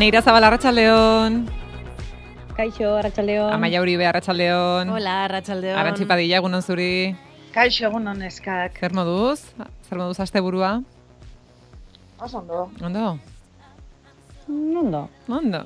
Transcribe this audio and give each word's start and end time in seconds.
Aneira 0.00 0.22
Zabal, 0.22 0.44
Arratxaldeon. 0.44 1.34
Kaixo, 2.56 2.94
Arratxaldeon. 2.96 3.52
Amaia 3.52 3.82
Uribe, 3.82 4.06
Arratxaldeon. 4.08 4.88
Hola, 4.88 5.16
Arratxaldeon. 5.26 5.76
Arantxi 5.76 6.06
Padilla, 6.08 6.38
egunon 6.40 6.64
zuri. 6.64 7.12
Kaixo, 7.52 7.84
egunon 7.90 8.22
eskak. 8.24 8.78
Zer 8.80 8.94
moduz? 8.96 9.42
Zer 9.58 10.00
moduz 10.00 10.16
aste 10.24 10.40
burua? 10.40 10.70
Oso 12.16 12.38
ondo. 12.40 12.62
Ondo? 12.80 13.18
Ondo. 14.50 15.08
Ondo. 15.28 15.60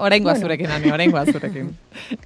Oraingoa 0.00 0.34
zurekin, 0.40 0.70
Ani, 0.72 0.90
oraingoa 0.90 1.24
zurekin. 1.28 1.68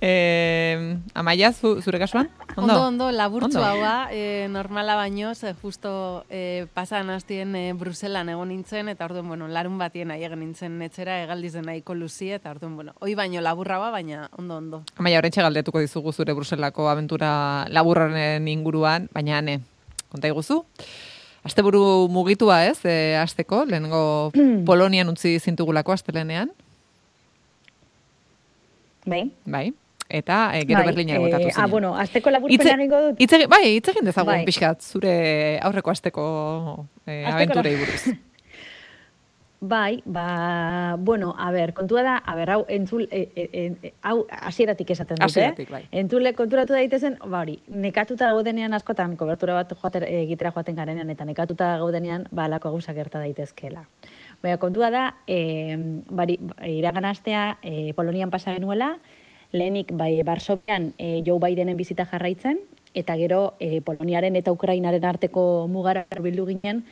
Eh, 0.01 0.97
Amaia, 1.15 1.53
zu, 1.53 1.81
zure 1.83 1.99
kasuan? 1.99 2.31
Ondo, 2.57 2.77
ondo, 2.87 3.11
laburtzu 3.11 3.59
Ondo. 3.59 3.65
haua, 3.65 4.09
e, 4.13 4.47
normala 4.49 4.95
baino, 4.95 5.35
ze 5.35 5.55
justo 5.55 6.25
e, 6.31 6.67
pasan 6.75 7.11
hastien 7.11 7.57
e, 7.57 7.73
Bruselan 7.73 8.29
egon 8.29 8.49
nintzen, 8.49 8.89
eta 8.89 9.05
orduan, 9.05 9.29
bueno, 9.29 9.49
larun 9.49 9.79
batien 9.79 10.09
nahi 10.09 10.25
egin 10.25 10.41
nintzen 10.41 10.81
etxera, 10.87 11.23
egaldizen 11.25 11.67
nahiko 11.67 11.95
luzi, 11.95 12.31
eta 12.37 12.51
orduan, 12.51 12.77
bueno, 12.77 12.95
hoi 13.01 13.15
baino 13.19 13.41
laburraua, 13.41 13.91
baina 13.91 14.29
ondo, 14.39 14.57
ondo. 14.57 14.83
Amaia, 14.97 15.19
horretxe 15.19 15.43
galdetuko 15.43 15.83
dizugu 15.83 16.13
zure 16.13 16.33
Bruselako 16.33 16.89
aventura 16.89 17.67
laburraren 17.69 18.47
inguruan, 18.49 19.09
baina 19.13 19.39
ane, 19.43 19.61
konta 20.13 20.31
iguzu? 20.31 20.63
Asteburu 21.45 22.09
mugitua 22.09 22.61
ez, 22.69 22.79
e, 22.87 23.17
asteko, 23.19 23.65
lehenengo 23.67 24.31
Polonian 24.67 25.09
utzi 25.11 25.39
zintugulako 25.43 25.93
astelenean, 25.93 26.53
Bai. 29.05 29.25
bai? 29.45 29.73
Eta 30.09 30.53
e, 30.55 30.61
gero 30.69 30.83
bai. 30.85 30.87
Berlinera 30.93 31.19
botatu 31.19 31.49
eh, 31.49 31.53
zinen. 31.53 31.65
Ah, 31.65 31.67
bueno, 31.67 31.95
Hitze- 32.29 32.31
laburpena 32.31 32.75
egingo 32.77 33.01
dut. 33.09 33.21
Hitz 33.21 33.33
egin, 33.33 33.49
bai, 33.51 33.63
hitz 33.79 33.89
egin 33.91 34.05
dezagun 34.07 34.35
Bai. 34.35 34.45
pixkat 34.47 34.83
zure 34.85 35.59
aurreko 35.65 35.91
asteko 35.91 36.25
eh, 37.07 37.25
Asteko 37.25 37.35
aventurei 37.35 37.75
buruz. 37.81 38.03
Bai, 39.65 40.03
ba, 40.05 40.97
bueno, 40.99 41.37
a 41.39 41.53
ber, 41.53 41.73
kontua 41.73 42.03
da, 42.03 42.17
a 42.17 42.35
ber, 42.35 42.51
hau, 42.51 42.65
entzul, 42.69 43.07
e, 43.13 43.31
e, 43.37 43.45
e, 43.81 43.93
hau, 44.03 44.27
hasieratik 44.29 44.89
esaten 44.91 45.15
dute, 45.15 45.25
Hasieratik, 45.25 45.69
bai. 45.71 45.85
Entzule 45.93 46.33
konturatu 46.35 46.75
daitezen, 46.75 47.15
ba 47.23 47.45
hori, 47.45 47.61
nekatuta 47.71 48.33
gaudenean 48.35 48.75
askotan, 48.75 49.15
kobertura 49.17 49.55
bat 49.55 49.71
joater, 49.79 50.03
egitera 50.09 50.51
joaten 50.51 50.75
garenean, 50.75 51.13
eta 51.15 51.23
nekatuta 51.29 51.77
gaudenean, 51.79 52.25
ba, 52.33 52.49
alako 52.51 52.73
gauza 52.75 52.91
gerta 52.97 53.23
daitezkeela. 53.23 53.85
Baina 54.43 54.59
kontua 54.59 54.91
da, 54.91 55.05
e, 55.31 55.79
bari, 56.11 56.41
iragan 56.67 57.07
astea, 57.07 57.45
e, 57.63 57.93
Polonian 57.95 58.35
pasa 58.35 58.57
genuela, 58.59 58.97
lehenik 59.53 59.95
bai 59.95 60.17
Barsobian 60.27 60.91
e, 60.99 61.23
Joe 61.23 61.39
Bidenen 61.39 61.79
bizita 61.79 62.09
jarraitzen, 62.11 62.59
eta 62.99 63.15
gero 63.15 63.55
e, 63.61 63.79
Poloniaren 63.81 64.35
eta 64.43 64.51
Ukrainaren 64.51 65.07
arteko 65.07 65.69
mugara 65.71 66.03
bildu 66.19 66.51
ginen, 66.51 66.83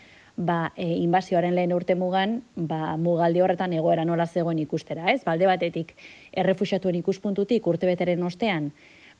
ba, 0.40 0.72
e, 0.76 0.86
inbazioaren 1.04 1.54
lehen 1.54 1.74
urte 1.76 1.94
mugan, 1.94 2.40
ba, 2.56 2.96
mugalde 2.96 3.42
horretan 3.44 3.74
egoera 3.76 4.06
nola 4.08 4.26
zegoen 4.26 4.58
ikustera, 4.62 5.10
ez? 5.12 5.20
Balde 5.26 5.46
batetik, 5.50 5.92
errefuxatuen 6.32 6.96
ikuspuntutik 7.02 7.66
urte 7.68 7.90
beteren 7.90 8.24
ostean, 8.24 8.70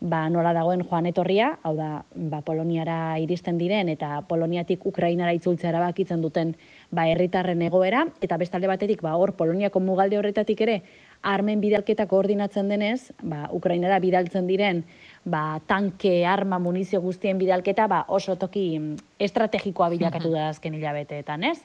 ba, 0.00 0.22
nola 0.32 0.54
dagoen 0.56 0.82
joan 0.88 1.06
etorria, 1.10 1.50
hau 1.62 1.74
da, 1.76 1.90
ba, 2.32 2.40
Poloniara 2.46 3.18
iristen 3.20 3.60
diren 3.60 3.92
eta 3.92 4.22
Poloniatik 4.28 4.86
Ukrainara 4.88 5.34
itzultzea 5.36 5.74
erabakitzen 5.74 6.24
duten 6.24 6.54
ba, 6.90 7.04
herritarren 7.04 7.60
egoera, 7.68 8.06
eta 8.24 8.40
bestalde 8.40 8.70
batetik, 8.70 9.04
ba, 9.04 9.14
hor 9.20 9.36
Poloniako 9.36 9.84
mugalde 9.84 10.18
horretatik 10.18 10.64
ere, 10.64 10.80
armen 11.20 11.60
bidalketa 11.60 12.08
koordinatzen 12.08 12.72
denez, 12.72 13.12
ba, 13.20 13.46
Ukrainara 13.52 14.00
bidaltzen 14.00 14.48
diren, 14.48 14.86
ba, 15.24 15.60
tanke, 15.66 16.24
arma, 16.26 16.58
munizio 16.58 17.00
guztien 17.00 17.38
bidalketa, 17.38 17.86
ba, 17.86 18.04
oso 18.08 18.36
toki 18.36 18.78
mm, 18.78 18.96
estrategikoa 19.18 19.90
bilakatu 19.92 20.32
da 20.32 20.48
azken 20.48 20.74
hilabeteetan, 20.74 21.44
ez? 21.44 21.58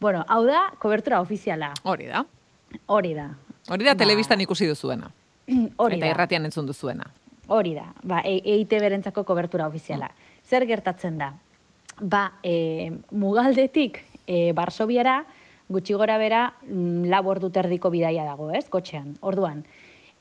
Bueno, 0.00 0.24
hau 0.28 0.44
da, 0.46 0.70
kobertura 0.78 1.20
ofiziala, 1.20 1.72
Hori 1.82 2.06
da. 2.06 2.24
hori 2.86 3.14
da. 3.14 3.30
Hori 3.70 3.84
da 3.84 3.94
Ba, 3.94 4.40
ikusi 4.40 4.66
duzuena. 4.66 5.10
Hori 5.76 5.96
eta 5.96 6.06
da. 6.06 6.10
irratian 6.10 6.44
entzun 6.44 6.66
duzuena. 6.66 7.04
Hori 7.48 7.74
da, 7.74 7.92
ba, 8.02 8.20
e 8.24 8.40
EIT 8.44 8.70
berentzako 8.80 9.24
kobertura 9.24 9.66
ofiziala. 9.66 10.10
Zer 10.44 10.66
gertatzen 10.66 11.18
da? 11.18 11.32
Ba, 12.00 12.32
e, 12.42 12.92
mugaldetik 13.10 14.00
e, 14.26 14.52
Barsobiara, 14.52 15.24
gutxi 15.68 15.94
gora 15.94 16.18
bera, 16.18 16.54
mm, 16.66 17.04
lau 17.10 17.26
ordu 17.28 17.50
terdiko 17.50 17.90
bidaia 17.90 18.24
dago, 18.24 18.50
ez, 18.52 18.68
kotxean, 18.68 19.16
orduan. 19.20 19.64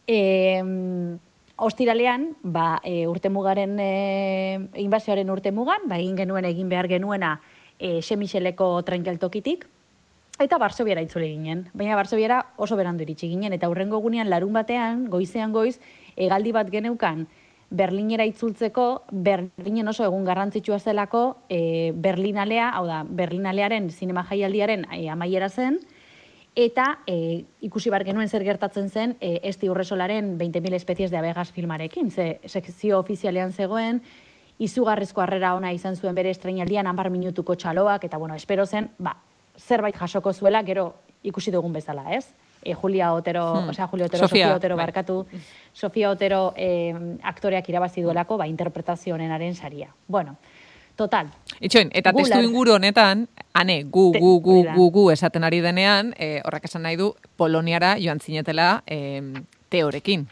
E, 0.08 0.62
mm, 0.62 1.33
ostiralean, 1.56 2.36
ba, 2.42 2.82
e, 2.84 3.08
urte 3.08 3.30
mugaren, 3.30 3.78
e, 3.80 4.60
inbazioaren 4.82 5.30
urte 5.30 5.52
mugan, 5.52 5.88
ba, 5.90 6.00
egin 6.00 6.18
genuen, 6.18 6.46
egin 6.46 6.70
behar 6.70 6.88
genuena, 6.88 7.40
e, 7.80 8.02
Semixeleko 8.02 8.82
trenkeltokitik, 8.84 9.68
Eta 10.42 10.58
Barsobiara 10.58 11.04
itzule 11.06 11.28
ginen. 11.30 11.68
Baina 11.78 11.94
Barsobiara 11.96 12.40
oso 12.58 12.76
berandu 12.76 13.04
iritsi 13.06 13.28
ginen. 13.30 13.54
Eta 13.54 13.68
hurrengo 13.70 14.00
gunean 14.02 14.32
larun 14.32 14.56
batean, 14.58 15.06
goizean 15.14 15.54
goiz, 15.54 15.78
egaldi 16.18 16.52
bat 16.52 16.72
geneukan 16.74 17.28
Berlinera 17.74 18.26
itzultzeko, 18.30 19.04
Berlinen 19.10 19.90
oso 19.90 20.06
egun 20.06 20.26
garrantzitsua 20.28 20.78
zelako, 20.80 21.24
e, 21.50 21.92
Berlinalea, 21.96 22.70
hau 22.78 22.86
da, 22.86 23.02
Berlinalearen 23.04 23.90
zinema 23.90 24.26
jaialdiaren 24.30 24.86
e, 24.94 25.08
amaiera 25.10 25.50
zen, 25.50 25.80
eta 26.56 27.00
e, 27.08 27.46
ikusi 27.66 27.90
bar 27.90 28.04
genuen 28.06 28.30
zer 28.30 28.44
gertatzen 28.46 28.90
zen 28.90 29.16
e, 29.20 29.40
Esti 29.44 29.70
Urresolaren 29.70 30.38
20.000 30.38 30.74
espezies 30.78 31.12
de 31.12 31.18
abegas 31.18 31.52
filmarekin. 31.52 32.12
Ze 32.12 32.40
sekzio 32.46 33.00
ofizialean 33.00 33.52
zegoen, 33.54 34.02
izugarrizko 34.60 35.22
harrera 35.22 35.56
ona 35.56 35.72
izan 35.74 35.96
zuen 35.96 36.16
bere 36.16 36.30
estreinaldian 36.30 36.88
hamar 36.88 37.10
minutuko 37.10 37.56
txaloak, 37.56 38.04
eta 38.06 38.18
bueno, 38.18 38.36
espero 38.36 38.66
zen, 38.66 38.92
ba, 39.00 39.16
zerbait 39.58 39.96
jasoko 39.98 40.34
zuela, 40.34 40.62
gero 40.64 40.94
ikusi 41.24 41.52
dugun 41.52 41.74
bezala, 41.74 42.14
ez? 42.14 42.28
E, 42.64 42.74
Julia 42.74 43.14
Otero, 43.14 43.44
Hmm. 43.62 43.70
osea, 43.70 43.88
Julia 43.88 44.06
Otero, 44.06 44.28
Sofia, 44.28 44.46
Sofia, 44.46 44.56
Otero 44.56 44.76
bai. 44.78 44.86
barkatu, 44.86 45.26
Sofia 45.74 46.10
Otero 46.12 46.54
eh, 46.56 46.94
aktoreak 47.24 47.68
irabazi 47.70 48.02
duelako, 48.02 48.38
ba, 48.38 48.48
interpretazio 48.48 49.16
honenaren 49.16 49.56
saria. 49.56 49.90
Bueno, 50.08 50.38
total, 50.96 51.32
Itxoin, 51.64 51.90
eta 51.96 52.12
Gu 52.12 52.24
testu 52.24 52.42
inguru 52.44 52.74
honetan, 52.76 53.28
ane, 53.56 53.84
gu, 53.84 54.10
gu, 54.18 54.32
gu, 54.44 54.58
gu, 54.76 54.88
gu 54.92 55.04
esaten 55.14 55.46
ari 55.48 55.62
denean, 55.64 56.14
e, 56.20 56.42
horrek 56.44 56.66
esan 56.68 56.84
nahi 56.84 56.98
du, 57.00 57.14
Poloniara 57.38 57.96
joan 58.02 58.20
zinetela 58.20 58.84
e, 58.88 59.22
teorekin. 59.72 60.26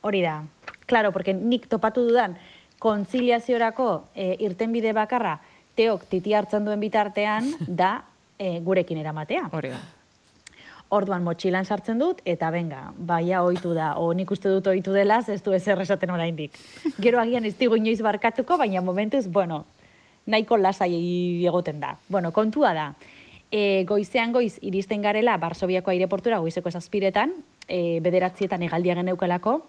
Hori 0.00 0.22
da. 0.22 0.40
Claro, 0.86 1.12
porque 1.12 1.34
nik 1.34 1.68
topatu 1.68 2.06
dudan 2.08 2.38
kontziliaziorako 2.78 4.08
e, 4.14 4.36
irtenbide 4.46 4.94
bakarra 4.96 5.38
teok 5.76 6.06
titi 6.08 6.34
hartzen 6.34 6.64
duen 6.64 6.80
bitartean 6.80 7.52
da 7.82 7.98
e, 8.38 8.58
gurekin 8.64 8.98
eramatea. 8.98 9.48
Hori 9.52 9.74
da. 9.74 9.84
Orduan 10.88 11.20
motxilan 11.20 11.66
sartzen 11.68 11.98
dut 12.00 12.22
eta 12.24 12.48
benga, 12.48 12.94
baia 12.96 13.42
ohitu 13.44 13.74
da. 13.76 13.92
O 14.00 14.14
nik 14.16 14.30
uste 14.32 14.48
dut 14.48 14.70
ohitu 14.72 14.94
dela, 14.96 15.18
ez 15.20 15.42
du 15.44 15.52
ezer 15.52 15.82
esaten 15.84 16.14
oraindik. 16.14 16.56
Gero 16.96 17.20
agian 17.20 17.44
ez 17.44 17.58
digu 17.58 17.76
inoiz 17.76 18.00
barkatuko, 18.00 18.56
baina 18.56 18.80
momentuz, 18.80 19.26
bueno, 19.28 19.66
nahiko 20.28 20.58
lasai 20.60 20.92
egoten 21.48 21.80
da. 21.80 21.96
Bueno, 22.08 22.32
kontua 22.36 22.74
da. 22.76 22.92
E, 23.50 23.84
goizean 23.88 24.32
goiz 24.32 24.58
iristen 24.60 25.02
garela 25.02 25.38
Barsobiako 25.40 25.90
aireportura 25.90 26.38
goizeko 26.44 26.70
zazpiretan, 26.70 27.32
e, 27.66 28.00
bederatzietan 28.04 28.62
egaldia 28.68 28.98
geneukalako, 29.00 29.62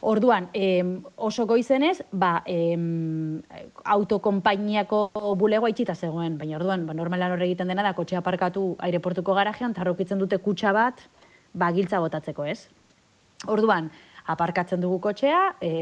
Orduan, 0.00 0.48
em, 0.52 1.02
oso 1.16 1.44
goizenez, 1.46 2.04
ba, 2.12 2.44
em, 2.46 3.42
autokonpainiako 3.82 5.34
bulegoa 5.36 5.72
itxita 5.72 5.96
zegoen, 5.96 6.36
baina 6.38 6.54
orduan, 6.60 6.84
ba, 6.86 6.94
normalan 6.94 7.34
horre 7.34 7.48
egiten 7.48 7.66
dena 7.66 7.82
da, 7.82 7.96
kotxe 7.98 8.14
aparkatu 8.14 8.76
aireportuko 8.78 9.34
garajean, 9.34 9.74
tarrokitzen 9.74 10.22
dute 10.22 10.38
kutsa 10.38 10.70
bat, 10.72 11.02
ba, 11.52 11.72
giltza 11.74 11.98
botatzeko, 11.98 12.46
ez? 12.46 12.68
Orduan, 13.50 13.90
aparkatzen 14.28 14.80
dugu 14.80 14.98
kotxea, 15.00 15.40
e, 15.60 15.72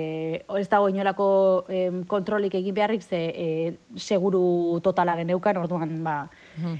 ez 0.60 0.68
dago 0.70 0.88
inolako 0.92 1.26
em, 1.68 2.04
kontrolik 2.06 2.54
egin 2.54 2.74
beharrik, 2.76 3.02
ze 3.02 3.20
e, 3.34 3.46
seguru 3.96 4.78
totala 4.84 5.16
geneukan, 5.18 5.58
orduan, 5.64 5.96
ba, 6.04 6.16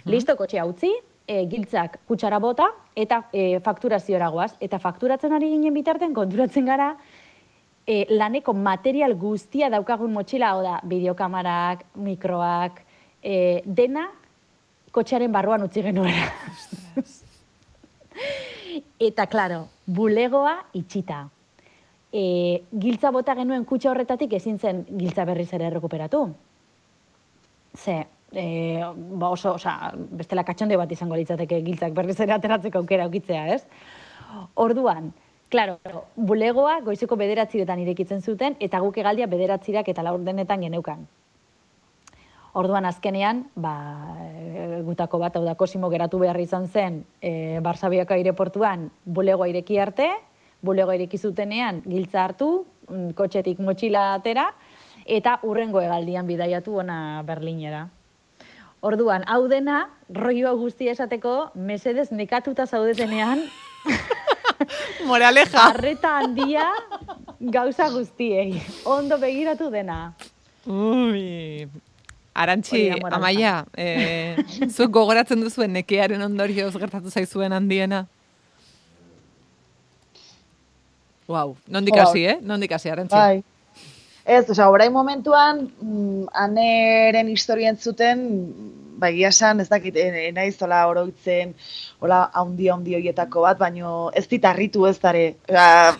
listo 0.06 0.36
kotxea 0.38 0.66
utzi, 0.68 0.92
e, 1.26 1.42
giltzak 1.50 1.98
kutsara 2.06 2.38
bota, 2.38 2.70
eta 2.94 3.24
e, 3.32 3.58
fakturaziora 3.66 4.30
goaz. 4.30 4.52
Eta 4.62 4.78
fakturatzen 4.78 5.34
ari 5.34 5.50
ginen 5.56 5.74
bitarten, 5.74 6.14
konturatzen 6.14 6.70
gara, 6.70 6.92
e, 7.86 8.04
laneko 8.14 8.54
material 8.54 9.16
guztia 9.18 9.70
daukagun 9.72 10.14
motxila, 10.14 10.54
hau 10.54 10.62
da, 10.62 10.78
bideokamarak, 10.86 11.86
mikroak, 12.06 12.82
e, 13.22 13.62
dena 13.66 14.06
kotxearen 14.94 15.32
barruan 15.32 15.66
utzi 15.66 15.82
genuela. 15.82 16.30
Eta, 19.00 19.26
claro, 19.26 19.66
bulegoa 19.86 20.60
itxita. 20.76 21.26
E, 22.16 22.64
giltza 22.72 23.10
bota 23.12 23.34
genuen 23.36 23.66
kutxa 23.68 23.90
horretatik 23.90 24.32
ezin 24.38 24.56
zen 24.58 24.84
giltza 24.88 25.26
berriz 25.28 25.50
ere 25.52 25.66
errekuperatu. 25.68 26.22
Ze, 27.76 27.96
e, 28.32 28.44
ba 29.20 29.28
oso, 29.34 29.52
oza, 29.58 29.92
bestela 30.16 30.44
katxonde 30.48 30.78
bat 30.80 30.92
izango 30.92 31.18
litzateke 31.18 31.60
giltzak 31.66 31.92
berriz 31.96 32.16
ere 32.24 32.32
ateratzeko 32.36 32.80
aukera 32.80 33.04
aukitzea, 33.04 33.42
ez? 33.54 33.66
Orduan, 34.64 35.10
claro, 35.52 35.76
bulegoa 36.16 36.78
goizeko 36.86 37.18
bederatziretan 37.20 37.82
irekitzen 37.84 38.22
zuten, 38.22 38.56
eta 38.60 38.80
guk 38.80 38.96
egaldia 39.02 39.28
bederatzirak 39.28 39.90
eta 39.92 40.04
laur 40.06 40.24
denetan 40.24 40.64
geneukan. 40.64 41.04
Orduan 42.56 42.88
azkenean, 42.88 43.44
ba, 43.60 43.74
e, 44.24 44.80
gutako 44.86 45.20
bat, 45.20 45.36
hau 45.36 45.44
da, 45.44 45.54
Kosimo 45.60 45.92
geratu 45.92 46.22
behar 46.24 46.40
izan 46.40 46.64
zen, 46.72 47.02
e, 47.20 47.60
Barsabiako 47.60 48.16
aireportuan, 48.16 48.88
bulegoa 49.04 49.50
ireki 49.52 49.76
arte, 49.84 50.08
bulegoa 50.62 50.96
ireki 50.96 51.18
zutenean, 51.18 51.82
giltza 51.86 52.24
hartu, 52.24 52.66
mm, 52.88 53.12
kotxetik 53.18 53.58
motxila 53.58 54.14
atera, 54.14 54.50
eta 55.06 55.38
urrengo 55.42 55.80
hegaldian 55.80 56.26
bidaiatu 56.26 56.78
ona 56.82 57.22
Berlinera. 57.26 57.86
Orduan, 58.86 59.24
hau 59.26 59.46
dena, 59.48 59.88
roioa 60.12 60.52
guztia 60.54 60.92
esateko, 60.92 61.50
mesedez 61.54 62.10
nekatuta 62.12 62.66
zaudetenean, 62.66 63.42
Moraleja. 65.08 65.68
arreta 65.70 66.18
handia 66.18 66.66
gauza 67.40 67.88
guztiei. 67.90 68.60
Ondo 68.84 69.18
begiratu 69.18 69.70
dena. 69.70 70.14
Ui. 70.66 71.66
Arantxi, 72.36 72.90
amaia, 73.10 73.64
eh, 73.78 74.36
zuk 74.68 74.90
gogoratzen 74.92 75.40
duzuen 75.40 75.72
nekearen 75.72 76.20
ondorioz 76.22 76.74
gertatu 76.76 77.10
zaizuen 77.10 77.54
handiena? 77.56 78.04
Wow, 81.28 81.56
nondik 81.68 81.94
Wow. 81.94 82.06
hasi, 82.06 82.24
eh? 82.26 82.38
Nondik 82.40 82.72
hasi, 82.72 82.90
Arantxi? 82.90 83.16
Bai. 83.16 83.42
Ez, 84.26 84.50
osea, 84.50 84.68
orain 84.70 84.92
momentuan, 84.92 85.70
mm, 85.80 86.24
aneren 86.34 87.28
historia 87.28 87.70
entzuten, 87.70 88.24
bai, 88.98 89.12
egia 89.12 89.28
esan, 89.28 89.60
ez 89.60 89.68
dakit, 89.68 89.96
e, 89.96 90.32
naiz 90.34 90.56
hola 90.62 90.86
oroitzen, 90.90 91.54
hola 92.00 92.24
haundi 92.34 92.68
haundi 92.68 92.96
horietako 92.98 93.44
bat, 93.46 93.58
baino 93.58 94.10
ez 94.14 94.26
dit 94.28 94.44
harritu 94.44 94.86
ez 94.86 94.98
dare. 95.00 95.36
Bai. 95.48 95.94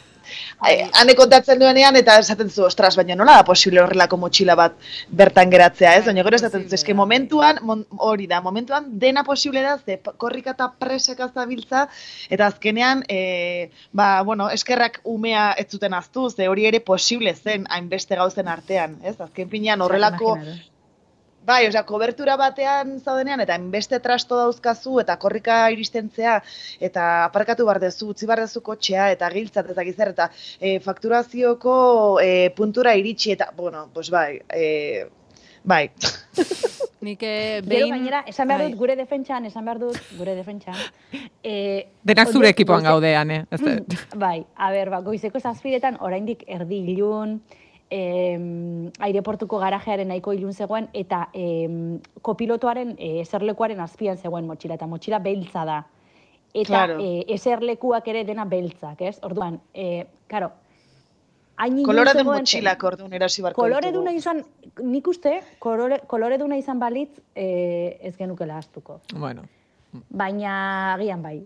Hane 0.60 1.14
kontatzen 1.18 1.60
duenean 1.60 1.96
eta 1.96 2.18
esaten 2.22 2.50
zu, 2.50 2.64
ostras, 2.66 2.94
baina 2.96 3.16
nola 3.18 3.36
da 3.38 3.44
posible 3.48 3.82
horrelako 3.82 4.18
motxila 4.20 4.56
bat 4.58 4.76
bertan 5.08 5.50
geratzea, 5.52 5.96
ez? 5.96 6.04
Bai, 6.04 6.12
Baina 6.14 6.26
gero 6.28 6.40
esaten 6.40 6.68
zu, 6.68 6.74
eske 6.78 6.94
momentuan, 6.94 7.60
hori 8.10 8.28
da, 8.30 8.40
momentuan 8.44 8.88
dena 9.02 9.24
posible 9.24 9.62
da, 9.62 9.76
ze 9.78 9.98
korrika 10.16 10.54
eta 10.56 10.70
presaka 10.78 11.28
zabiltza, 11.34 11.86
eta 12.30 12.46
azkenean, 12.52 13.04
e, 13.08 13.70
ba, 13.92 14.22
bueno, 14.22 14.48
eskerrak 14.50 15.00
umea 15.04 15.50
ez 15.58 15.68
zuten 15.70 15.94
aztu, 15.94 16.30
ze 16.30 16.48
hori 16.48 16.66
ere 16.66 16.80
posible 16.80 17.34
zen 17.34 17.66
hainbeste 17.70 18.16
gauzen 18.16 18.48
artean, 18.48 18.98
ez? 19.04 19.16
Azken 19.20 19.50
finean 19.50 19.82
horrelako, 19.82 20.36
Imaginatu. 20.36 20.75
Bai, 21.46 21.66
osea, 21.68 21.84
kobertura 21.88 22.36
batean 22.40 22.96
zaudenean, 23.00 23.42
eta 23.44 23.54
hainbeste 23.56 24.00
trasto 24.04 24.38
dauzkazu, 24.40 24.98
eta 25.02 25.16
korrika 25.22 25.60
iristentzea, 25.74 26.40
eta 26.88 27.08
aparkatu 27.24 27.66
behar 27.68 27.80
dezu, 27.82 28.10
utzi 28.14 28.28
behar 28.28 28.44
dezu 28.44 28.62
kotxea, 28.66 29.10
eta 29.14 29.30
giltzat, 29.34 29.70
eta 29.74 29.86
gizar, 29.86 30.12
eta 30.16 30.30
e, 30.60 30.78
fakturazioko 30.84 31.76
e, 32.22 32.32
puntura 32.56 32.96
iritsi, 32.98 33.36
eta, 33.36 33.52
bueno, 33.56 33.86
pues 33.94 34.10
bai, 34.10 34.40
e, 34.50 35.06
bai. 35.64 35.84
Nik 37.06 37.22
eh, 37.22 37.60
Gero 37.62 37.68
behin... 37.68 37.92
gainera, 37.92 38.22
esan 38.26 38.48
behar 38.48 38.62
Bai. 38.62 38.70
dut, 38.70 38.78
gure 38.80 38.96
defentsan, 38.96 39.44
esan 39.46 39.66
behar 39.68 39.78
dut, 39.78 39.98
gure 40.16 40.34
defentsan. 40.34 40.78
E, 41.44 41.52
Denak 42.08 42.32
zure 42.32 42.50
ekipoan 42.54 42.86
gaudean, 42.86 43.30
eh? 43.30 43.42
Ez 43.52 43.60
Bai, 44.24 44.40
a 44.56 44.70
ber, 44.72 44.90
ba, 44.90 45.02
goizeko 45.04 45.38
zazpiretan 45.38 46.00
oraindik 46.00 46.42
erdi 46.48 46.80
ilun, 46.94 47.36
em, 47.90 48.90
aireportuko 48.98 49.58
garajearen 49.58 50.08
nahiko 50.08 50.32
ilun 50.32 50.52
zegoen, 50.52 50.88
eta 50.92 51.28
em, 51.34 52.00
kopilotoaren 52.22 52.94
eh, 52.98 53.20
eserlekuaren 53.22 53.80
azpian 53.80 54.16
zegoen 54.18 54.46
motxila, 54.46 54.74
eta 54.74 54.86
motxila 54.86 55.18
beltza 55.18 55.64
da. 55.64 55.84
Eta 56.54 56.66
Claro. 56.86 57.00
eh, 57.00 57.24
eserlekuak 57.28 58.06
ere 58.08 58.24
dena 58.24 58.44
beltzak, 58.44 59.00
ez? 59.02 59.18
Orduan, 59.22 59.60
eh, 59.74 60.06
karo, 60.26 60.50
hain 61.58 61.72
ilun 61.78 61.84
Kolore 61.86 62.14
den 62.14 62.26
motxilak 62.26 62.82
orduan 62.84 63.12
erosi 63.12 63.42
barko 63.42 63.60
Kolore 63.62 63.88
ditugu. 63.90 64.04
duna 64.04 64.12
izan, 64.16 64.42
nik 64.82 65.06
uste, 65.08 65.40
kolore, 65.58 66.00
kolore 66.06 66.38
duna 66.38 66.56
izan 66.56 66.78
balitz, 66.80 67.12
eh, 67.34 67.98
ez 68.02 68.16
genukela 68.16 68.58
astuko. 68.58 69.00
Bueno, 69.14 69.42
Baina 70.10 70.94
agian 70.94 71.22
bai. 71.22 71.42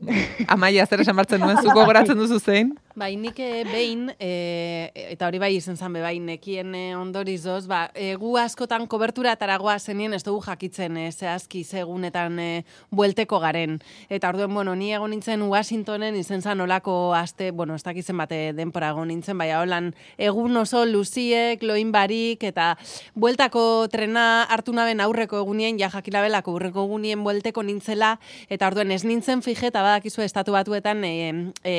amaia 0.48 0.87
zer 0.87 1.00
esan 1.02 1.14
bartzen 1.16 1.40
nuen, 1.40 1.56
zuk 1.62 1.72
gogoratzen 1.75 2.19
duzu 2.19 2.40
zein? 2.40 2.72
Bai, 3.00 3.14
nik 3.17 3.38
eh, 3.41 3.62
behin, 3.64 4.11
e, 4.20 4.91
eta 5.14 5.25
hori 5.31 5.38
bai 5.41 5.55
izen 5.56 5.79
zan 5.81 5.94
be, 5.97 6.02
bai, 6.05 6.19
nekien 6.20 6.75
e, 6.76 6.81
ondorizoz, 6.99 7.62
ba, 7.64 7.87
e, 7.97 8.11
gu 8.20 8.35
askotan 8.37 8.85
kobertura 8.93 9.32
taragoa 9.41 9.79
zenien 9.81 10.12
ez 10.12 10.20
dugu 10.26 10.43
jakitzen 10.44 10.99
e, 11.00 11.06
zehazki 11.08 11.62
segunetan 11.64 12.37
e, 12.37 12.49
buelteko 12.93 13.38
garen. 13.41 13.79
Eta 14.12 14.29
orduan, 14.29 14.52
bueno, 14.52 14.75
ni 14.76 14.91
egon 14.93 15.14
nintzen 15.14 15.47
Washingtonen 15.49 16.19
izen 16.20 16.44
zan 16.44 16.61
olako 16.61 17.14
aste, 17.17 17.49
bueno, 17.56 17.79
ez 17.79 17.87
dakizen 17.87 18.20
bate 18.20 18.43
denpora 18.58 18.91
egon 18.93 19.08
nintzen, 19.08 19.41
baina 19.41 19.62
holan 19.62 19.94
egun 20.19 20.61
oso 20.61 20.85
luziek, 20.85 21.64
loin 21.64 21.94
barik, 21.97 22.44
eta 22.44 22.75
bueltako 23.17 23.64
trena 23.88 24.43
hartu 24.43 24.76
naben 24.76 25.00
aurreko 25.00 25.41
egunien, 25.41 25.81
ja 25.81 25.88
jakilabelako 25.88 26.58
aurreko 26.58 26.85
egunien 26.85 27.25
buelteko 27.25 27.64
nintzela, 27.64 28.19
eta 28.50 28.69
orduan 28.69 28.93
ez 28.93 29.06
nintzen 29.08 29.41
fije, 29.41 29.73
eta 29.73 29.88
badakizu 29.88 30.20
estatu 30.29 30.52
batuetan 30.52 31.00
e, 31.08 31.17
e, 31.64 31.75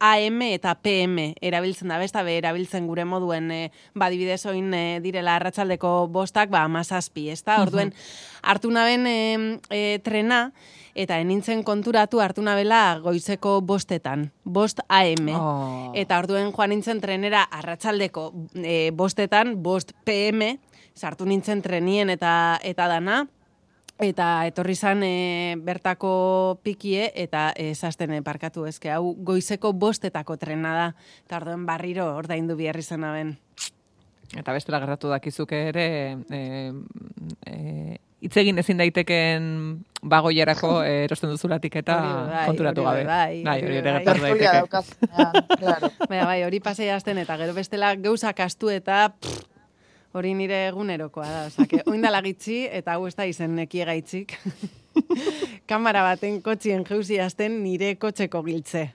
AM 0.00 0.40
eta 0.62 0.76
PM 0.78 1.18
erabiltzen 1.42 1.90
da, 1.90 1.98
besta 1.98 2.22
be 2.22 2.36
erabiltzen 2.38 2.86
gure 2.86 3.04
moduen 3.08 3.50
e, 3.50 3.62
badibidez 3.98 4.44
oin 4.46 4.70
e, 4.74 5.00
direla 5.02 5.34
arratsaldeko 5.40 6.06
bostak, 6.14 6.52
ba, 6.54 6.62
amazazpi, 6.68 7.26
ez 7.34 7.40
da? 7.42 7.58
Orduen, 7.64 7.90
hartu 8.46 8.70
naben 8.70 9.08
e, 9.10 9.18
e, 9.74 9.82
trena, 10.06 10.44
eta 10.94 11.18
enintzen 11.18 11.64
konturatu 11.66 12.22
hartu 12.22 12.44
nabela 12.46 13.00
goizeko 13.02 13.58
bostetan, 13.66 14.28
bost 14.44 14.84
AM. 14.86 15.32
Oh. 15.34 15.90
Eta 15.98 16.20
orduen 16.22 16.52
joan 16.54 16.70
nintzen 16.76 17.02
trenera 17.02 17.42
arratsaldeko 17.50 18.28
e, 18.62 18.92
bostetan, 18.94 19.56
bost 19.64 19.96
PM, 20.06 20.60
sartu 20.94 21.26
nintzen 21.26 21.62
trenien 21.64 22.12
eta 22.12 22.60
eta 22.62 22.86
dana, 22.92 23.24
eta 24.02 24.46
etorri 24.48 24.74
zan 24.74 25.02
e, 25.06 25.56
bertako 25.62 26.60
pikie 26.62 27.10
eta 27.14 27.52
e, 27.56 27.72
parkatu 28.24 28.66
ezke 28.66 28.90
hau 28.90 29.14
goizeko 29.18 29.72
bostetako 29.72 30.36
trena 30.36 30.74
da. 30.74 30.94
Eta 31.26 31.36
orduen 31.36 31.66
barriro 31.66 32.16
ordaindu 32.16 32.56
biherri 32.56 32.82
zen 32.82 33.04
aben. 33.04 33.38
Eta 34.36 34.52
bestela 34.52 34.80
gertatu 34.80 35.08
dakizuk 35.08 35.52
ere, 35.52 36.16
e, 36.30 36.72
e, 37.46 37.98
hitz 38.22 38.36
egin 38.38 38.58
ezin 38.62 38.78
daiteken 38.80 39.44
bagoierako 40.02 40.72
eh, 40.86 41.04
erosten 41.04 41.30
duzulatik 41.34 41.76
eta 41.82 41.98
bai, 42.30 42.46
konturatu 42.46 42.86
gabe. 42.86 43.04
bai, 43.04 43.42
bai, 43.44 43.58
hori 43.64 43.76
ere 43.80 43.92
bai. 43.92 44.04
gertatu 44.04 44.22
daiteke. 44.26 46.06
Baina 46.08 46.26
bai, 46.26 46.42
hori 46.46 46.60
pasei 46.60 46.90
hasten 46.94 47.18
eta 47.22 47.36
gero 47.40 47.54
bestela 47.54 47.94
gauzak 47.96 48.40
astu 48.46 48.70
eta 48.72 49.08
pff, 49.18 49.51
hori 50.12 50.32
nire 50.36 50.66
egunerokoa 50.68 51.28
da. 51.28 51.44
Osake, 51.50 51.82
oindala 51.90 52.22
gitxi 52.24 52.62
eta 52.70 52.96
hau 52.96 53.06
ez 53.08 53.14
da 53.18 53.26
izen 53.28 53.54
nekie 53.56 53.84
gaitzik. 53.88 54.36
Kamara 55.70 56.02
baten 56.04 56.40
kotxien 56.44 56.84
jeuzi 56.88 57.20
hasten 57.22 57.62
nire 57.64 57.94
kotxeko 58.00 58.42
giltze. 58.46 58.90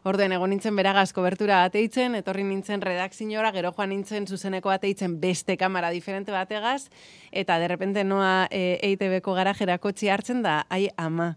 Orduen, 0.00 0.32
egon 0.32 0.48
nintzen 0.48 0.78
beragaz 0.78 1.10
kobertura 1.12 1.58
bateitzen, 1.66 2.14
etorri 2.16 2.40
nintzen 2.48 2.80
redakziora, 2.80 3.50
gero 3.52 3.74
joan 3.76 3.90
nintzen 3.92 4.24
zuzeneko 4.24 4.70
bateitzen 4.72 5.18
beste 5.20 5.58
kamera 5.60 5.90
diferente 5.92 6.32
bategaz, 6.32 6.88
eta 7.30 7.58
derrepente 7.60 8.04
noa 8.04 8.46
e, 8.48 8.78
EITB-ko 8.80 9.34
garajera 9.36 9.76
kotxi 9.76 10.08
hartzen 10.08 10.40
da, 10.46 10.62
ai 10.72 10.86
ama, 10.96 11.34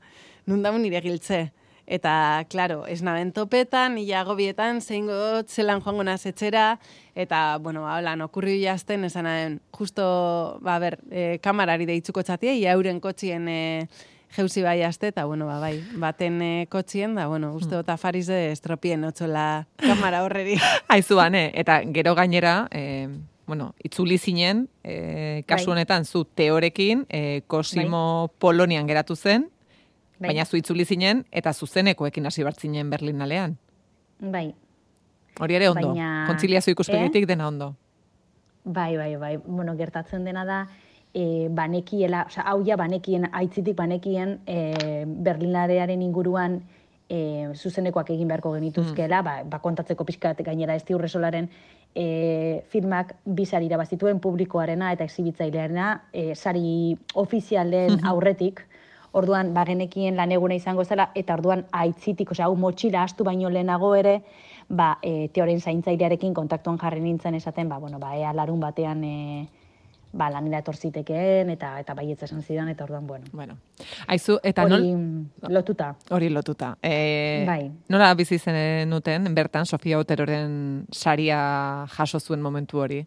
nun 0.48 0.64
daun 0.64 0.80
nire 0.82 1.04
giltze. 1.04 1.50
Eta, 1.86 2.46
claro, 2.50 2.86
ez 2.88 3.02
naben 3.04 3.34
topetan, 3.36 3.98
nila 3.98 4.22
agobietan, 4.24 4.80
zein 4.82 5.10
got, 5.12 5.50
zelan 5.52 5.82
joango 5.84 6.06
naz 6.08 6.22
etxera, 6.26 6.80
eta, 7.16 7.58
bueno, 7.60 7.84
hablan, 7.92 8.24
okurri 8.24 8.62
jazten, 8.62 9.04
esan 9.04 9.60
justo, 9.76 10.60
ba, 10.64 10.78
ber, 10.80 11.00
e, 11.12 11.40
kamarari 11.44 11.86
deitzuko 11.90 12.24
txatia, 12.24 12.56
ia 12.56 12.78
euren 12.78 13.02
kotxien 13.04 13.50
e, 13.52 13.60
jeuzi 14.34 14.64
bai 14.64 14.82
aste, 14.88 15.12
eta, 15.12 15.26
bueno, 15.26 15.46
ba, 15.46 15.60
bai, 15.60 15.76
baten 16.00 16.42
e, 16.42 16.54
kotxien, 16.72 17.16
da, 17.20 17.28
bueno, 17.28 17.52
uste 17.54 17.76
dut 17.76 17.92
afariz 17.92 18.26
de 18.32 18.54
estropien 18.54 19.04
otxola 19.04 19.68
kamara 19.84 20.24
horreri. 20.24 20.56
Aizu 20.94 21.20
bane, 21.20 21.50
eta 21.54 21.82
gero 21.92 22.16
gainera, 22.16 22.70
e, 22.72 23.10
bueno, 23.46 23.74
itzuli 23.84 24.18
zinen, 24.18 24.70
e, 24.84 25.44
kasu 25.46 25.68
Bai. 25.68 25.74
honetan 25.76 26.06
zu 26.06 26.24
teorekin, 26.24 27.06
e, 27.10 27.42
Cosimo 27.48 28.32
Polonian 28.40 28.88
geratu 28.88 29.20
zen, 29.20 29.50
Bai. 30.24 30.30
baina 30.32 30.46
zu 30.48 30.58
itzuli 30.58 30.86
zinen, 30.86 31.26
eta 31.32 31.52
zuzenekoekin 31.54 32.26
hasi 32.26 32.44
bartzinen 32.48 32.90
Berlinalean. 32.90 33.58
Bai, 34.20 34.54
Hori 35.42 35.56
ere 35.58 35.68
ondo, 35.70 35.90
Baina- 35.90 36.26
kontziliazio 36.28 36.72
Eh? 36.72 36.74
ikuspegitik 36.76 37.26
dena 37.28 37.48
ondo. 37.48 37.76
bai, 38.64 38.96
bai, 38.98 39.16
bai. 39.18 39.38
Bueno, 39.38 39.76
gertatzen 39.76 40.24
dena 40.24 40.46
da, 40.46 40.68
e, 41.14 41.50
banekiela, 41.52 42.26
osea, 42.30 42.44
hau 42.48 42.64
ja 42.66 42.78
banekien, 42.78 43.28
aitzitik 43.32 43.76
banekien 43.76 44.40
e, 44.48 45.04
Berlinalearen 45.06 46.02
inguruan 46.02 46.62
e, 47.10 47.50
zuzenekoak 47.54 48.10
egin 48.12 48.28
beharko 48.28 48.54
genituzkela, 48.54 49.22
ba, 49.22 49.44
ba 49.44 49.60
kontatzeko 49.60 50.06
pixkat 50.06 50.40
gainera 50.46 50.76
ez 50.76 50.84
urresolaren 50.90 51.50
e, 51.94 52.64
filmak 52.70 53.16
bi 53.26 53.46
sari 53.46 53.66
irabazituen 53.66 54.20
publikoarena 54.20 54.92
eta 54.94 55.04
exhibitzailearena, 55.04 56.04
e, 56.14 56.34
sari 56.36 56.96
ofizialen 57.16 58.00
aurretik, 58.14 58.62
Orduan, 59.14 59.54
bagenekien 59.54 60.16
lan 60.18 60.32
eguna 60.34 60.56
izango 60.58 60.84
zela, 60.86 61.12
eta 61.14 61.36
orduan 61.38 61.68
aitzitik, 61.72 62.32
osea, 62.34 62.48
hau 62.48 62.56
motxila 62.58 63.04
astu 63.06 63.24
baino 63.24 63.50
lehenago 63.54 63.94
ere, 63.96 64.16
ba, 64.70 64.96
e, 65.06 65.28
teoren 65.34 65.60
zaintzailearekin 65.62 66.34
kontaktuan 66.34 66.80
jarri 66.82 67.04
nintzen 67.04 67.38
esaten, 67.38 67.70
ba, 67.70 67.78
bueno, 67.78 68.00
ba, 68.02 68.16
ea 68.18 68.32
larun 68.34 68.60
batean 68.64 69.04
e, 69.06 69.18
ba, 70.14 70.32
lanera 70.34 70.64
etorzitekeen, 70.64 71.52
eta 71.54 71.76
eta 71.82 71.94
baietz 71.98 72.24
esan 72.26 72.42
zidan, 72.42 72.70
eta 72.74 72.88
orduan, 72.88 73.06
bueno. 73.08 73.30
Bueno. 73.34 73.58
Aizu, 74.08 74.40
eta 74.44 74.66
Hori 74.66 74.80
nol... 74.94 75.54
lotuta. 75.60 75.92
Hori 76.10 76.30
lotuta. 76.34 76.74
E, 76.82 77.44
Bai. 77.46 77.70
Nola 77.94 78.14
bizi 78.18 78.40
zenuten, 78.40 79.30
bertan, 79.36 79.66
Sofia 79.66 80.00
Oteroren 80.02 80.88
saria 80.92 81.86
jaso 81.98 82.20
zuen 82.20 82.42
momentu 82.42 82.82
hori? 82.82 83.04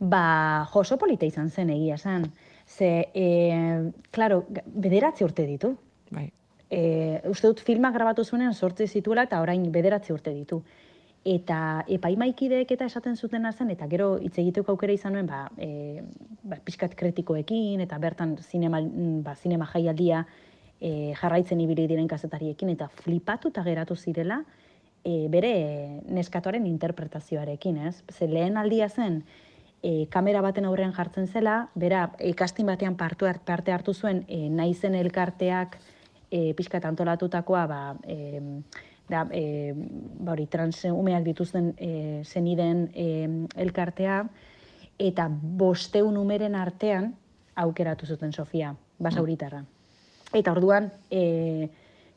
Ba, 0.00 0.24
jo, 0.72 0.80
oso 0.80 0.98
polita 1.00 1.26
izan 1.26 1.50
zen 1.50 1.70
egia 1.76 2.00
esan. 2.00 2.28
Ze, 2.66 3.10
e, 3.14 3.90
klaro, 4.10 4.44
bederatzi 4.66 5.24
urte 5.24 5.46
ditu. 5.46 5.74
Bai. 6.10 6.30
E, 6.70 7.20
uste 7.28 7.50
dut 7.50 7.60
filmak 7.60 7.94
grabatu 7.94 8.24
zuenean 8.24 8.54
sortzi 8.54 8.86
zituela 8.88 9.26
eta 9.28 9.40
orain 9.42 9.66
bederatzi 9.72 10.12
urte 10.14 10.32
ditu. 10.34 10.62
Eta 11.24 11.84
epaimaikideek 11.88 12.72
eta 12.74 12.88
esaten 12.90 13.16
zuten 13.16 13.46
zen, 13.52 13.70
eta 13.70 13.86
gero 13.88 14.18
hitz 14.20 14.36
egiteko 14.38 14.72
aukera 14.72 14.92
izan 14.92 15.14
nuen, 15.14 15.26
ba, 15.26 15.46
e, 15.56 16.02
ba, 16.42 16.58
pixkat 16.64 16.94
kritikoekin, 16.94 17.80
eta 17.80 17.98
bertan 17.98 18.36
zinema, 18.42 18.80
ba, 19.24 19.34
zinema 19.34 19.66
jaialdia 19.66 20.26
e, 20.80 21.14
jarraitzen 21.16 21.60
ibili 21.60 21.86
diren 21.88 22.08
kazetariekin, 22.08 22.74
eta 22.76 22.88
flipatuta 22.88 23.64
geratu 23.64 23.96
zirela, 23.96 24.42
e, 25.04 25.28
bere 25.32 25.54
neskatoaren 26.12 26.66
interpretazioarekin, 26.66 27.80
ez? 27.88 28.02
Ze 28.12 28.28
lehen 28.28 28.56
aldia 28.56 28.88
zen, 28.88 29.22
e, 29.84 30.06
kamera 30.08 30.40
baten 30.40 30.64
aurrean 30.64 30.94
jartzen 30.96 31.26
zela, 31.28 31.68
bera, 31.76 32.06
ikastin 32.24 32.66
batean 32.72 32.96
partu 32.96 33.28
parte 33.44 33.72
hartu 33.72 33.92
zuen, 33.92 34.24
e, 34.28 34.48
naizen 34.48 34.94
elkarteak 34.96 35.76
e, 36.30 36.54
pixkat 36.56 36.86
antolatutakoa, 36.88 37.66
ba, 37.68 37.80
e, 38.08 38.40
da, 39.10 39.26
e, 39.30 39.74
ba 39.76 40.32
hori, 40.32 40.46
trans 40.48 40.86
umeak 40.88 41.24
dituzten 41.28 41.74
e, 41.76 42.22
zeniden 42.24 42.88
e, 42.94 43.06
elkartea, 43.60 44.22
eta 44.98 45.28
bosteun 45.28 46.16
umeren 46.16 46.56
artean 46.56 47.12
aukeratu 47.60 48.06
zuten 48.06 48.32
Sofia, 48.32 48.74
basauritarra. 48.98 49.64
Eta 50.32 50.52
orduan, 50.56 50.88
e, 51.10 51.68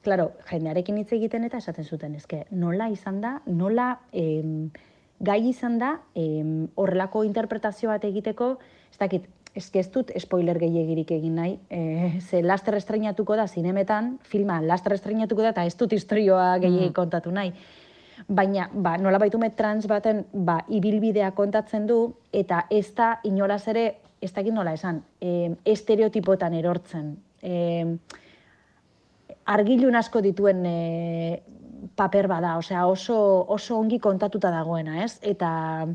claro, 0.08 0.32
jendearekin 0.48 1.02
hitz 1.02 1.12
egiten 1.20 1.44
eta 1.44 1.60
esaten 1.60 1.84
zuten, 1.84 2.16
eske 2.16 2.46
nola 2.52 2.88
izan 2.90 3.20
da, 3.22 3.42
nola 3.46 3.98
em, 4.14 4.70
gai 5.20 5.40
izan 5.50 5.78
da 5.82 5.98
em, 6.16 6.68
horrelako 6.76 7.24
interpretazio 7.26 7.90
bat 7.90 8.04
egiteko, 8.06 8.58
ez 8.92 9.00
dakit, 9.00 9.26
eske 9.58 9.82
ez 9.82 9.90
dut 9.94 10.12
spoiler 10.22 10.60
gehiagirik 10.62 11.12
egin 11.16 11.36
nahi, 11.40 11.58
e, 11.70 12.20
ze 12.28 12.44
laster 12.46 12.78
estreinatuko 12.78 13.36
da 13.40 13.48
zinemetan, 13.48 14.18
filma 14.22 14.62
laster 14.62 14.94
estreinatuko 14.98 15.46
da 15.46 15.56
eta 15.56 15.66
ez 15.66 15.76
dut 15.78 15.94
historioa 15.98 16.58
gehiagik 16.64 16.96
kontatu 16.96 17.34
nahi. 17.34 17.54
Baina, 18.28 18.66
ba, 18.74 18.96
nola 18.98 19.20
baitume 19.22 19.52
trans 19.56 19.86
baten, 19.88 20.24
ba, 20.34 20.60
ibilbidea 20.74 21.32
kontatzen 21.38 21.86
du, 21.90 22.00
eta 22.34 22.64
ez 22.74 22.90
da 22.98 23.18
inolaz 23.30 23.68
ere, 23.70 23.86
ez 24.22 24.32
dakit 24.34 24.54
nola 24.54 24.74
esan, 24.74 25.04
e, 25.22 25.52
estereotipotan 25.66 26.58
erortzen. 26.58 27.14
E, 27.42 27.86
argilun 29.54 29.96
asko 29.96 30.22
dituen 30.26 30.66
e, 30.66 30.78
paper 31.96 32.28
bada, 32.28 32.58
osea 32.58 32.86
oso, 32.88 33.18
oso 33.48 33.78
ongi 33.78 34.00
kontatuta 34.00 34.52
dagoena, 34.52 35.04
ez? 35.04 35.20
Eta 35.22 35.88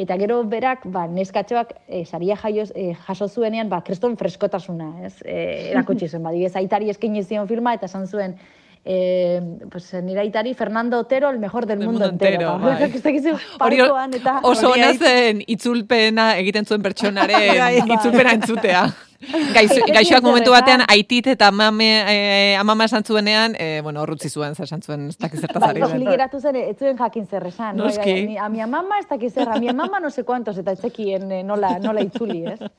eta 0.00 0.16
gero 0.16 0.40
berak, 0.48 0.86
ba, 0.88 1.04
neskatxoak 1.10 1.74
e, 1.86 2.04
saria 2.06 2.36
jaioz, 2.40 2.70
e, 2.74 2.94
jaso 3.06 3.28
zuenean, 3.28 3.68
ba, 3.68 3.82
kriston 3.84 4.16
freskotasuna, 4.16 4.92
ez? 5.04 5.18
E, 5.24 5.36
erakutsi 5.74 6.08
zen, 6.08 6.22
badibez, 6.24 6.54
aitari 6.56 6.90
eskaini 6.92 7.24
zion 7.24 7.48
filma, 7.50 7.74
eta 7.76 7.90
esan 7.90 8.06
zuen, 8.08 8.38
eh, 8.84 9.40
pues, 9.70 9.92
nire 10.02 10.20
aitari 10.20 10.54
Fernando 10.54 10.98
Otero, 10.98 11.30
el 11.30 11.38
mejor 11.38 11.66
del, 11.66 11.80
mundo, 11.80 12.08
entero. 12.08 12.58
bai. 12.58 12.76
Eta 12.82 12.96
ez 12.96 13.02
dakizu, 13.02 13.36
Hori 13.60 13.82
parkoan, 13.82 14.14
eta... 14.14 14.38
oso 14.42 14.70
hori 14.70 14.82
ona 14.82 14.94
zen 14.94 15.44
itzulpena 15.46 16.32
egiten 16.40 16.64
zuen 16.64 16.82
pertsonaren 16.82 17.58
Bai. 17.64 17.76
itzulpena 17.84 18.36
entzutea. 18.38 18.88
Gaizu, 19.56 19.82
gaixoak 19.92 20.24
momentu 20.24 20.52
batean 20.54 20.82
aitit 20.88 21.26
eta 21.34 21.50
amame, 21.52 21.88
eh, 22.08 22.54
amama 22.56 22.86
esan 22.88 23.04
zuenean, 23.04 23.54
eh, 23.60 23.80
bueno, 23.84 24.00
horrutzi 24.00 24.30
zuen, 24.30 24.56
esan 24.56 24.80
zuen, 24.80 25.08
ez 25.12 25.18
dakiz 25.20 25.40
zertaz 25.44 25.62
ari 25.68 25.82
bai, 25.84 25.98
geratu 26.06 26.40
zen, 26.40 26.56
ez 26.56 26.76
zuen 26.78 26.96
jakin 26.96 27.26
zer 27.26 27.46
esan. 27.50 27.76
Noski. 27.76 28.14
bai, 28.30 28.38
a 28.40 28.48
mi 28.48 28.64
amama 28.64 28.98
ez 28.98 29.08
dakiz 29.10 29.34
zer, 29.34 29.50
a 29.52 29.58
mi 29.60 29.68
amama 29.68 30.00
no 30.00 30.10
sé 30.10 30.24
cuantos, 30.24 30.56
eta 30.58 30.72
etzekien 30.72 31.28
eh, 31.32 31.42
nola, 31.44 31.76
nola 31.78 32.06
itzuli, 32.06 32.46
ez? 32.54 32.72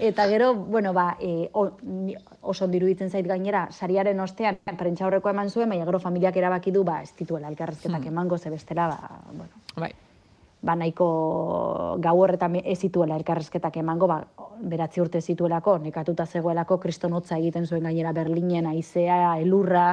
Eta 0.00 0.24
gero, 0.26 0.54
bueno, 0.54 0.94
ba, 0.96 1.18
e, 1.20 1.50
oso 1.52 2.64
ondo 2.64 2.78
iruditzen 2.80 3.12
zait 3.12 3.28
gainera, 3.28 3.68
sariaren 3.70 4.18
ostean, 4.24 4.58
prentsa 4.80 5.04
aurrekoa 5.04 5.36
eman 5.36 5.52
zuen, 5.52 5.68
baina 5.68 5.84
gero 5.86 6.00
familiak 6.02 6.40
erabaki 6.40 6.72
du, 6.72 6.82
ba, 6.88 7.02
ez 7.04 7.12
dituela 7.20 7.52
elkarrezketak 7.52 8.08
emango, 8.08 8.38
ze 8.38 8.50
bestela, 8.50 8.88
ba, 8.88 9.20
bueno, 9.30 9.52
Bai. 9.76 9.92
Ba, 10.66 10.74
nahiko 10.74 11.06
gau 12.02 12.16
horretan 12.24 12.58
ez 12.64 12.78
zituela 12.82 13.16
elkarrezketak 13.20 13.78
emango, 13.82 14.08
ba, 14.10 14.20
beratzi 14.66 15.00
urte 15.04 15.20
zituelako, 15.22 15.78
nekatuta 15.84 16.26
zegoelako, 16.26 16.80
kristonotza 16.82 17.38
egiten 17.38 17.66
zuen 17.66 17.86
gainera 17.86 18.12
Berlinen, 18.16 18.66
aizea, 18.72 19.36
elurra, 19.42 19.86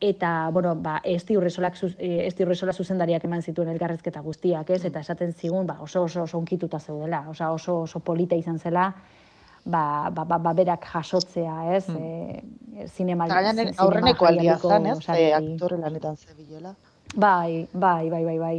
eta, 0.00 0.48
bueno, 0.56 0.74
ba, 0.80 1.00
esti 1.04 1.36
urresolak, 1.36 1.76
zuz- 1.76 1.96
eh, 1.98 2.26
esti 2.26 2.46
urresola 2.46 2.72
zuzendariak 2.72 3.24
eman 3.28 3.42
zituen 3.44 3.68
elkarrezketa 3.68 4.22
guztiak, 4.24 4.70
ez? 4.72 4.84
Eta 4.88 5.02
esaten 5.04 5.34
zigun, 5.36 5.66
ba, 5.68 5.76
oso 5.84 6.02
oso 6.08 6.22
oso 6.24 6.38
onkituta 6.38 6.80
zeudela, 6.80 7.26
oso 7.28 7.52
oso 7.52 7.80
oso 7.82 8.00
polita 8.00 8.34
izan 8.40 8.58
zela, 8.58 8.94
ba, 9.66 10.08
ba, 10.10 10.24
ba, 10.24 10.38
ba 10.38 10.54
berak 10.56 10.86
jasotzea, 10.94 11.58
ez? 11.76 11.84
E, 11.90 12.42
zinema, 12.88 13.26
aurreneko 13.84 14.24
aldia 14.30 14.56
zen, 14.56 14.86
ez? 14.86 14.98
E, 15.20 15.32
aktore 15.36 15.76
lanetan 15.84 16.16
zebilela. 16.16 16.74
Bai, 17.14 17.66
bai, 17.74 18.08
bai, 18.08 18.24
bai, 18.24 18.38
bai. 18.38 18.58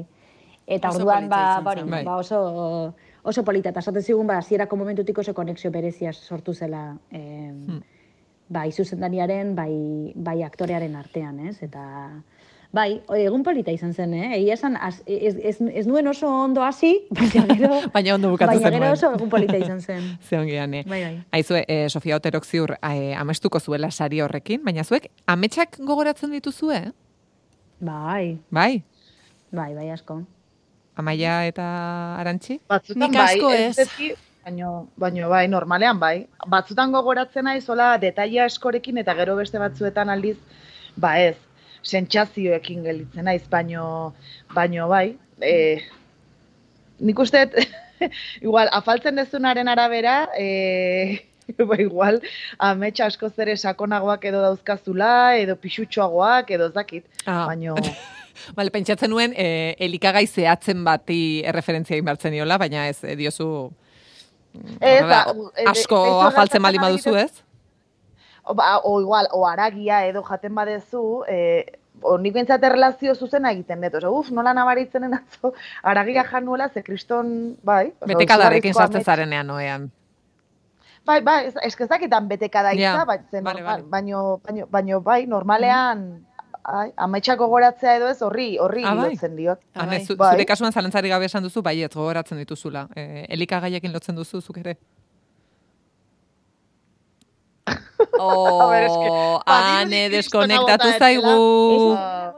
Eta 0.72 0.90
Oso 0.90 1.02
orduan, 1.02 1.28
ba, 1.30 1.40
izan 1.44 1.64
ba, 1.66 1.72
hori, 1.72 1.82
zen. 1.82 1.90
Bai. 1.92 2.04
ba, 2.08 2.18
oso, 2.22 2.42
oso 3.28 3.44
polita. 3.44 3.74
Eta 3.74 3.84
esaten 3.84 4.04
zigun, 4.04 4.28
ba, 4.30 4.38
hasierako 4.40 4.78
momentutik 4.80 5.18
oso 5.20 5.34
konexio 5.36 5.72
berezia 5.72 6.14
sortu 6.14 6.54
zela 6.54 6.86
eh, 7.12 7.82
bai 8.52 8.72
zuzendariaren, 8.72 9.56
bai, 9.56 9.74
bai 10.16 10.42
aktorearen 10.44 10.96
artean, 11.00 11.40
ez? 11.48 11.58
Eta, 11.64 11.84
bai, 12.76 12.88
egun 13.20 13.44
polita 13.48 13.72
izan 13.76 13.94
zen, 13.94 14.16
eh? 14.18 14.32
Egia 14.40 14.58
esan, 14.58 14.76
az, 14.80 15.02
ez, 15.06 15.36
ez, 15.52 15.56
ez 15.82 15.86
nuen 15.88 16.08
oso 16.12 16.28
ondo 16.28 16.64
hasi, 16.64 16.94
baina 17.20 17.46
gero... 17.54 17.80
Baina 17.96 18.16
ondo 18.16 18.34
bukatu 18.34 18.52
baina 18.54 18.68
zenuen. 18.68 18.80
gero 18.80 18.98
oso 18.98 19.14
egun 19.16 19.32
polita 19.32 19.60
izan 19.60 19.80
zen. 19.82 20.10
Ze 20.28 20.40
ongian, 20.40 20.76
eh? 20.80 20.84
Bai, 20.88 21.04
bai. 21.04 21.14
Aizue, 21.40 21.64
eh, 21.68 21.88
Sofia 21.90 22.20
Oterok 22.20 22.48
ziur 22.48 22.76
eh, 22.80 23.14
amestuko 23.20 23.60
zuela 23.60 23.92
sari 23.92 24.20
horrekin, 24.24 24.64
baina 24.68 24.84
zuek 24.84 25.08
ametsak 25.32 25.80
gogoratzen 25.80 26.36
dituzue, 26.36 26.84
eh? 26.92 26.92
Bai, 27.82 28.38
Bai, 28.54 28.84
bai, 29.52 29.74
bai 29.74 29.90
asko. 29.90 30.22
Amaia 31.00 31.46
eta 31.48 31.66
Arantxi? 32.20 32.60
Batzutan 32.70 33.06
Nik 33.06 33.16
bai, 33.16 33.28
asko 33.36 33.52
ez 33.56 33.76
beti, 33.78 34.10
baino, 34.46 34.72
baino 35.00 35.30
bai, 35.32 35.46
normalean 35.48 36.00
bai. 36.02 36.16
Batzutan 36.52 36.92
gogoratzen 36.92 37.48
naiz, 37.48 37.64
hola, 37.70 37.94
detaila 38.02 38.50
eskorekin 38.52 39.00
eta 39.02 39.16
gero 39.16 39.38
beste 39.40 39.62
batzuetan 39.62 40.12
aldiz, 40.12 40.36
ba 41.00 41.16
ez, 41.22 41.38
sentsazioekin 41.88 42.84
gelditzen 42.84 43.26
naiz, 43.26 43.44
baino, 43.50 44.14
baino 44.54 44.90
bai. 44.92 45.16
E, 45.42 45.56
nik 47.00 47.20
uste, 47.24 47.48
igual, 48.46 48.70
afaltzen 48.76 49.16
dezunaren 49.16 49.72
arabera, 49.72 50.28
e, 50.38 51.22
ba, 51.70 51.80
igual, 51.82 52.20
amets 52.60 53.00
askoz 53.08 53.34
ere 53.40 53.56
sakonagoak 53.58 54.26
edo 54.28 54.44
dauzkazula, 54.44 55.38
edo 55.40 55.56
pixutxoagoak, 55.56 56.52
edo 56.58 56.68
ez 56.68 56.76
dakit, 56.76 57.08
Ah. 57.26 57.46
baino... 57.48 57.78
Bale, 58.56 58.72
pentsatzen 58.72 59.10
nuen, 59.10 59.34
eh, 59.36 59.76
elikagai 59.80 60.26
zehatzen 60.28 60.84
bati 60.84 61.42
erreferentzia 61.46 61.96
egin 61.96 62.06
bartzen 62.06 62.34
niola, 62.34 62.58
baina 62.58 62.88
ez, 62.88 63.04
eh, 63.04 63.16
diozu 63.16 63.72
Ez, 64.54 65.02
horrela, 65.04 65.26
ba, 65.26 65.52
e, 65.56 65.66
asko 65.72 66.00
ez 66.06 66.26
afaltzen 66.28 66.62
baduzu, 66.62 67.14
adibidez- 67.16 67.24
ez? 67.24 67.44
O, 68.44 68.54
ba, 68.54 68.80
o 68.84 69.00
igual, 69.02 69.28
o 69.32 69.46
aragia 69.48 70.06
edo 70.08 70.24
jaten 70.24 70.56
badezu, 70.56 71.24
e, 71.30 71.78
o 72.02 72.18
nik 72.18 72.34
bentsat 72.34 72.64
erlazio 72.64 73.14
zuzena 73.16 73.52
egiten 73.52 73.82
dut. 73.82 73.96
Oso, 74.02 74.12
uf, 74.12 74.32
nola 74.32 74.54
nabaritzenen 74.58 75.14
atzo, 75.14 75.54
aragia 75.84 76.24
januela, 76.26 76.70
ze 76.70 76.84
kriston, 76.84 77.58
bai. 77.64 77.94
oso, 78.00 78.20
izugarrizko 78.20 78.74
sartzen 78.74 79.04
zarenean, 79.04 79.50
oean. 79.50 79.92
Bai, 81.06 81.22
bai, 81.26 81.48
ez, 81.48 81.56
ez 81.64 81.74
ezakitan 81.82 82.28
betekada 82.30 82.74
Ja, 82.74 82.94
itza, 82.94 83.06
bai, 83.06 83.20
ze 83.32 83.42
bale, 83.42 83.62
normal, 83.62 83.82
bale. 83.82 83.90
baino, 83.90 84.42
baino, 84.44 84.68
baino, 84.70 85.02
bai, 85.02 85.26
normalean, 85.28 86.26
ai, 86.64 86.92
ametsak 86.98 87.38
gogoratzea 87.40 87.96
edo 87.98 88.08
ez, 88.10 88.22
horri, 88.22 88.58
horri 88.60 88.84
Ah, 88.86 88.94
bai. 88.96 89.10
lotzen 89.12 89.36
diot. 89.36 89.60
Ah, 89.76 89.82
Hane, 89.84 89.98
bai. 89.98 90.06
zu, 90.06 90.16
Bai. 90.18 90.32
zure 90.36 90.46
kasuan 90.46 90.72
zalantzari 90.72 91.10
gabe 91.10 91.26
esan 91.26 91.44
duzu, 91.44 91.62
bai, 91.62 91.82
ez 91.84 91.90
gogoratzen 91.94 92.38
dituzula. 92.38 92.88
Eh, 92.96 93.26
elikagaiekin 93.30 93.92
lotzen 93.94 94.16
duzu, 94.16 94.42
zuk 94.42 94.58
ere? 94.58 94.78
A 98.22 98.68
ber, 98.70 98.84
eske, 98.84 99.10
Oh, 99.10 99.42
ane, 99.46 100.10
deskonektatu 100.10 100.88
zaigu. 101.00 101.34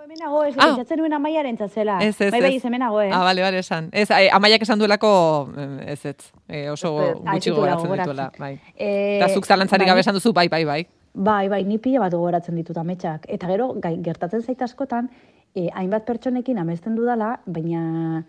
Hemenago, 0.04 0.44
ez, 0.46 0.56
Ah. 0.58 0.66
pentsatzen 0.68 0.98
nuen 1.00 1.14
amaiaren 1.14 1.58
zela. 1.70 1.98
Ez, 2.04 2.20
ez, 2.22 2.32
bai, 2.32 2.42
bai, 2.42 2.56
ez. 2.58 2.64
hemenago, 2.66 3.02
eh? 3.02 3.10
Ah, 3.12 3.24
bale, 3.24 3.42
bale, 3.42 3.60
esan. 3.60 3.90
Ez, 3.92 4.10
amaiak 4.12 4.62
esan 4.62 4.80
duelako, 4.80 5.50
eh, 5.58 5.94
ez, 5.94 6.06
ez. 6.06 6.32
Eh, 6.48 6.70
oso 6.70 7.02
Ez, 7.02 7.10
ez. 7.10 7.18
Ah, 7.26 7.32
gutxi 7.34 7.50
gogoratzen. 7.52 7.92
dituela, 7.92 8.32
bai. 8.38 8.60
Eh, 8.76 9.18
Eta 9.22 9.30
zuk 9.34 9.46
zalantzari 9.46 9.84
bai, 9.86 9.88
gabe 9.92 10.00
esan 10.02 10.14
duzu, 10.14 10.34
bai, 10.34 10.48
bai, 10.50 10.64
bai. 10.66 10.88
Bai, 11.14 11.48
bai, 11.50 11.64
ni 11.64 11.78
pila 11.78 12.00
bat 12.02 12.14
gogoratzen 12.14 12.56
ditut 12.58 12.78
ametsak. 12.78 13.28
Eta 13.30 13.48
gero, 13.48 13.74
gai, 13.82 13.98
gertatzen 14.02 14.42
zait 14.42 14.62
askotan, 14.62 15.10
eh, 15.56 15.70
hainbat 15.74 16.06
pertsonekin 16.06 16.58
amesten 16.58 16.96
dudala, 16.96 17.36
baina 17.46 18.24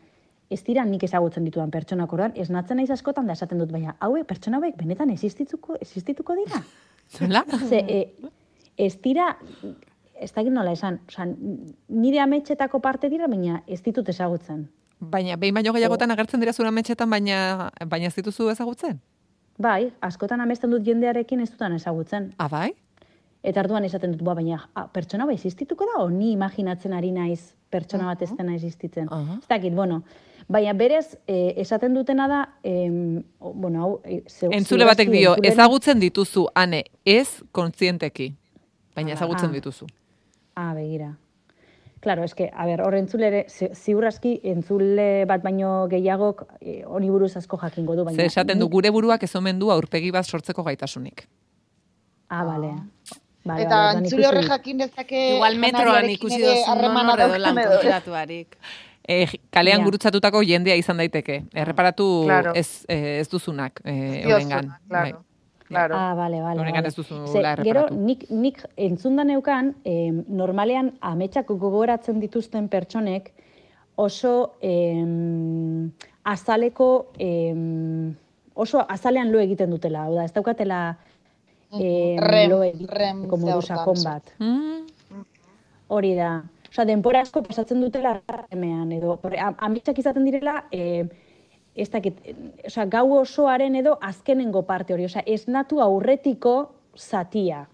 ez 0.51 0.61
dira 0.67 0.85
nik 0.85 1.03
ezagutzen 1.07 1.45
ditudan 1.45 1.71
pertsonak 1.73 2.13
orduan, 2.13 2.35
ez 2.37 2.51
natzen 2.51 2.77
naiz 2.77 2.91
askotan 2.91 3.27
da 3.27 3.33
esaten 3.33 3.59
dut, 3.59 3.73
baina 3.73 3.97
haue, 4.05 4.25
pertsona 4.29 4.61
hauek 4.61 4.77
benetan 4.77 5.11
existituko, 5.11 5.79
existituko 5.81 6.37
dira? 6.37 6.61
Zela? 7.09 7.45
Ze, 7.71 7.81
e, 7.81 8.31
ez 8.77 8.95
dira, 9.01 9.31
ez 10.15 10.31
dakit 10.33 10.53
nola 10.53 10.75
esan, 10.77 11.01
oza, 11.09 11.27
nire 11.89 12.21
ametxetako 12.21 12.81
parte 12.85 13.09
dira, 13.09 13.29
baina 13.29 13.63
ez 13.67 13.81
ditut 13.83 14.09
ezagutzen. 14.09 14.69
Baina, 15.01 15.37
behin 15.41 15.57
baino 15.57 15.73
gehiagotan 15.73 16.13
agertzen 16.15 16.41
dira 16.41 16.53
zura 16.53 16.71
metxetan, 16.71 17.11
baina, 17.11 17.71
baina 17.89 18.13
ez 18.13 18.15
dituzu 18.15 18.51
ezagutzen? 18.53 19.01
Bai, 19.59 19.93
askotan 20.03 20.41
amesten 20.41 20.71
dut 20.71 20.83
jendearekin 20.87 21.41
ez 21.41 21.51
dutan 21.53 21.73
ezagutzen. 21.77 22.33
Ah, 22.39 22.49
bai? 22.51 22.73
Eta 23.45 23.61
arduan 23.61 23.85
esaten 23.85 24.13
dut, 24.13 24.23
ba, 24.25 24.35
baina 24.35 24.63
a, 24.75 24.87
pertsona 24.89 25.27
bai 25.29 25.35
existituko 25.37 25.85
da, 25.93 26.03
o 26.03 26.09
ni 26.11 26.33
imaginatzen 26.33 26.93
ari 26.97 27.11
naiz 27.13 27.53
pertsona 27.71 28.07
bat 28.07 28.23
ez 28.23 28.31
dena 28.39 28.55
existitzen. 28.55 29.09
Aha. 29.13 29.37
Ez 29.43 29.49
dakit, 29.51 29.75
bueno, 29.75 30.03
baina 30.49 30.73
berez, 30.73 31.17
eh, 31.27 31.55
esaten 31.61 31.95
dutena 31.95 32.27
da, 32.29 32.41
o- 33.41 33.53
bueno, 33.53 33.83
hau... 33.83 34.01
eh, 34.05 34.23
zeu- 34.27 34.51
Entzule 34.53 34.85
batek 34.89 35.11
dio, 35.11 35.35
entzulen- 35.37 35.53
ezagutzen 35.53 36.01
dituzu, 36.01 36.47
ane, 36.55 36.85
ez 37.05 37.43
kontzienteki. 37.53 38.33
Baina 38.97 39.13
ezagutzen 39.13 39.51
Ah. 39.51 39.53
dituzu. 39.53 39.87
Ah, 40.57 40.73
begira. 40.75 41.17
Claro, 42.05 42.23
eske, 42.29 42.51
a 42.53 42.67
ber, 42.69 42.83
hor 42.85 42.95
entzulere, 42.99 43.47
zi- 43.49 43.71
ziur 43.73 44.05
aski 44.05 44.35
entzule 44.45 45.25
bat 45.27 45.41
baino 45.43 45.87
gehiagok 45.89 46.43
eh, 46.61 46.83
honi 46.85 47.09
buruz 47.11 47.33
asko 47.41 47.57
jakingo 47.63 47.97
du, 47.97 48.05
baina... 48.05 48.21
Ze 48.21 48.27
esaten 48.29 48.59
du, 48.61 48.69
gure 48.69 48.91
buruak 48.93 49.23
ez 49.25 49.33
omen 49.41 49.59
du 49.59 49.71
aurpegi 49.73 50.11
bat 50.13 50.27
sortzeko 50.29 50.63
gaitasunik. 50.69 51.25
Ah, 52.29 52.45
bale. 52.45 52.75
Vale, 53.45 53.63
Eta 53.65 53.77
vale, 53.87 53.99
entzule 54.03 54.27
horrek 54.29 54.45
ikusi- 54.45 54.53
jakin 54.57 54.79
dezake 54.85 55.23
Igual 55.37 55.59
metroan 55.61 56.11
ikusi 56.11 56.41
dozun 56.43 56.83
non 56.85 57.09
edo 57.11 57.17
daukan 57.17 57.41
lan 57.43 57.59
konturatuarik. 57.63 58.57
E, 59.09 59.27
kalean 59.53 59.81
Ja. 59.81 59.85
gurutzatutako 59.85 60.41
jendea 60.49 60.77
izan 60.81 60.97
daiteke. 60.97 61.43
Erreparatu 61.53 62.07
Claro. 62.25 62.53
ez, 62.57 62.85
eh, 62.89 63.21
ez 63.21 63.29
duzunak 63.29 63.81
eh, 63.85 64.25
Diozuna, 64.25 64.33
eurengan. 64.33 64.71
Bai. 64.89 65.13
Claro. 65.69 65.95
Ah, 65.97 66.15
bale, 66.15 66.41
bale. 66.43 66.61
Honegan 66.61 66.83
bale. 66.83 66.89
ez 66.89 66.97
duzula 66.97 67.57
Ze. 67.57 67.63
Gero, 67.65 67.89
nik, 67.91 68.27
nik 68.31 68.61
entzundan 68.77 69.27
neukan, 69.33 69.75
em, 69.85 70.25
normalean 70.29 70.93
ametsak 71.01 71.49
gogoratzen 71.49 72.21
dituzten 72.21 72.69
pertsonek 72.69 73.33
oso 73.97 74.55
em, 74.61 75.91
azaleko, 76.25 77.13
em, 77.19 78.15
oso 78.55 78.85
azalean 78.89 79.33
lo 79.33 79.41
egiten 79.41 79.71
dutela. 79.71 80.05
Hau 80.05 80.15
da, 80.15 80.25
ez 80.25 80.33
daukatela 80.33 80.99
em, 81.73 82.19
Rem, 82.19 82.51
lo 82.51 82.63
egiteko 82.63 83.63
sakon 83.63 83.97
so. 83.97 84.09
bat. 84.09 84.35
Mm, 84.39 84.85
Hori 85.89 86.15
da. 86.15 86.43
Osa, 86.71 86.85
denpora 86.85 87.21
asko 87.23 87.43
pasatzen 87.47 87.81
dutela 87.81 88.21
remean, 88.51 88.91
edo, 88.93 89.21
ametsak 89.63 89.99
izaten 89.99 90.25
direla, 90.25 90.65
e, 90.73 91.05
ez 91.75 91.91
dakit, 91.91 92.21
osea, 92.67 92.87
gau 92.87 93.19
osoaren 93.19 93.75
edo 93.75 93.97
azkenengo 94.01 94.63
parte 94.63 94.95
hori, 94.95 95.09
osea, 95.09 95.23
esnatu 95.27 95.81
aurretiko 95.83 96.55
zatia. 96.97 97.67